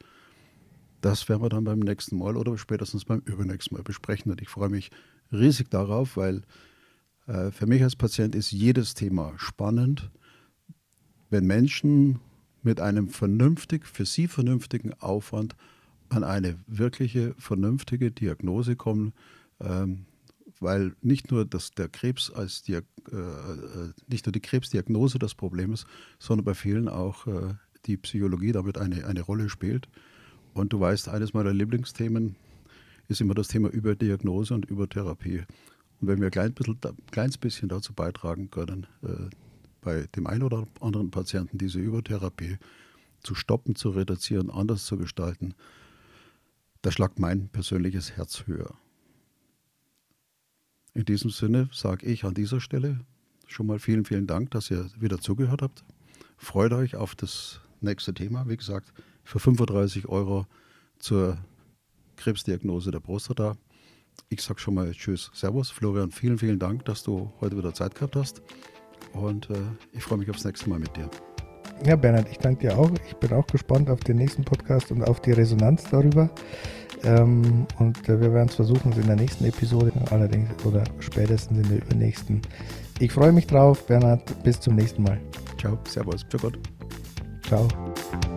das 1.01 1.29
werden 1.29 1.43
wir 1.43 1.49
dann 1.49 1.65
beim 1.65 1.81
nächsten 1.81 2.19
Mal 2.19 2.37
oder 2.37 2.57
spätestens 2.57 3.05
beim 3.05 3.23
übernächsten 3.25 3.77
Mal 3.77 3.83
besprechen. 3.83 4.31
Und 4.31 4.41
ich 4.41 4.49
freue 4.49 4.69
mich 4.69 4.93
riesig 5.33 5.69
darauf, 5.69 6.17
weil 6.17 6.43
äh, 7.27 7.51
für 7.51 7.67
mich 7.67 7.83
als 7.83 7.97
Patient 7.97 8.37
ist 8.37 8.53
jedes 8.53 8.95
Thema 8.95 9.33
spannend, 9.37 10.13
wenn 11.33 11.47
Menschen 11.47 12.21
mit 12.63 12.79
einem 12.79 13.09
vernünftig, 13.09 13.87
für 13.87 14.05
sie 14.05 14.29
vernünftigen 14.29 14.93
Aufwand 15.01 15.57
an 16.11 16.25
eine 16.25 16.57
wirkliche, 16.67 17.35
vernünftige 17.39 18.11
Diagnose 18.11 18.77
kommen, 18.77 19.15
ähm, 19.59 20.05
weil 20.61 20.95
nicht 21.01 21.31
nur 21.31 21.47
das, 21.47 21.71
der 21.71 21.89
Krebs 21.89 22.31
als 22.31 22.69
äh, 22.69 22.77
äh, 22.77 22.83
nicht 24.09 24.27
nur 24.27 24.33
die 24.33 24.41
Krebsdiagnose 24.41 25.19
das 25.19 25.35
Problem 25.35 25.73
ist, 25.73 25.87
sondern 26.19 26.45
bei 26.45 26.55
vielen 26.55 26.89
auch 26.89 27.27
äh, 27.27 27.55
die 27.87 27.97
Psychologie 27.97 28.53
damit 28.53 28.77
eine, 28.77 29.07
eine 29.07 29.23
Rolle 29.23 29.49
spielt. 29.49 29.89
Und 30.53 30.75
du 30.75 30.81
weißt, 30.81 31.09
eines 31.09 31.33
meiner 31.33 31.55
Lieblingsthemen 31.55 32.37
ist 33.09 33.23
immer 33.23 33.35
das 33.35 33.49
Thema 33.49 33.71
Überdiagnose 33.71 34.55
und 34.55 34.67
Übertherapie. 34.67 35.45
Und 36.01 36.09
wenn 36.09 36.19
wir 36.21 36.27
ein 36.27 36.31
klein 36.31 36.53
bisschen, 36.53 36.79
kleines 37.11 37.39
bisschen 37.39 37.71
dazu 37.71 37.95
beitragen 37.95 38.51
können, 38.51 38.87
äh, 39.03 39.31
bei 39.83 40.07
dem 40.17 40.27
einen 40.27 40.45
oder 40.45 40.67
anderen 40.81 41.11
Patienten 41.11 41.59
diese 41.59 41.79
Übertherapie 41.79 42.57
zu 43.23 43.35
stoppen, 43.35 43.77
zu 43.77 43.91
reduzieren, 43.91 44.51
anders 44.51 44.87
zu 44.87 44.97
gestalten, 44.97 45.55
da 46.81 46.91
schlagt 46.91 47.19
mein 47.19 47.49
persönliches 47.49 48.13
Herz 48.13 48.47
höher. 48.47 48.75
In 50.95 51.05
diesem 51.05 51.31
Sinne 51.31 51.69
sage 51.73 52.07
ich 52.07 52.25
an 52.25 52.35
dieser 52.35 52.61
Stelle 52.61 53.01
schon 53.47 53.67
mal 53.67 53.79
vielen, 53.79 54.05
vielen 54.05 54.27
Dank, 54.27 54.51
dass 54.51 54.71
ihr 54.71 54.91
wieder 54.99 55.21
zugehört 55.21 55.63
habt. 55.63 55.85
Freut 56.37 56.73
euch 56.73 56.97
auf 56.97 57.15
das 57.15 57.61
nächste 57.81 58.15
Thema. 58.15 58.49
Wie 58.49 58.57
gesagt, 58.57 58.93
für 59.25 59.39
35 59.39 60.09
Euro 60.09 60.47
zur 60.99 61.39
Krebsdiagnose 62.17 62.91
der 62.91 63.01
Prostata. 63.01 63.57
Ich 64.29 64.43
sage 64.43 64.61
schon 64.61 64.75
mal 64.75 64.93
Tschüss, 64.93 65.31
Servus. 65.35 65.71
Florian, 65.71 66.11
vielen, 66.11 66.39
vielen 66.39 66.59
Dank, 66.59 66.85
dass 66.85 67.03
du 67.03 67.33
heute 67.41 67.57
wieder 67.57 67.75
Zeit 67.75 67.95
gehabt 67.95 68.17
hast. 68.17 68.43
Und 69.15 69.51
äh, 69.51 69.55
ich 69.93 70.03
freue 70.03 70.19
mich 70.19 70.31
aufs 70.31 70.45
nächste 70.45 70.69
Mal 70.69 70.79
mit 70.79 70.97
dir. 70.97 71.09
Ja, 71.85 71.97
Bernhard, 71.97 72.29
ich 72.31 72.39
danke 72.39 72.69
dir 72.69 72.79
auch. 72.79 72.91
Ich 73.09 73.17
bin 73.17 73.33
auch 73.33 73.47
gespannt 73.47 73.91
auf 73.91 74.01
den 74.01 74.17
nächsten 74.17 74.45
Podcast 74.45 74.93
und 74.93 75.03
auf 75.03 75.21
die 75.21 75.33
Resonanz 75.33 75.85
darüber. 75.91 76.31
Ähm, 77.05 77.67
und 77.79 78.09
äh, 78.09 78.21
wir 78.21 78.33
werden 78.33 78.49
es 78.49 78.55
versuchen, 78.55 78.93
es 78.93 78.99
in 78.99 79.07
der 79.07 79.17
nächsten 79.17 79.45
Episode 79.45 79.93
allerdings 80.11 80.49
oder 80.65 80.85
spätestens 81.01 81.59
in 81.59 81.69
der 81.69 81.79
übernächsten. 81.79 82.41
Ich 83.01 83.13
freue 83.13 83.33
mich 83.33 83.47
drauf, 83.47 83.87
Bernhard. 83.87 84.23
Bis 84.45 84.61
zum 84.61 84.77
nächsten 84.77 85.03
Mal. 85.03 85.21
Ciao, 85.59 85.79
Servus, 85.89 86.25
Ciao 86.29 86.43
Gott. 86.43 86.59
Ciao. 87.49 88.32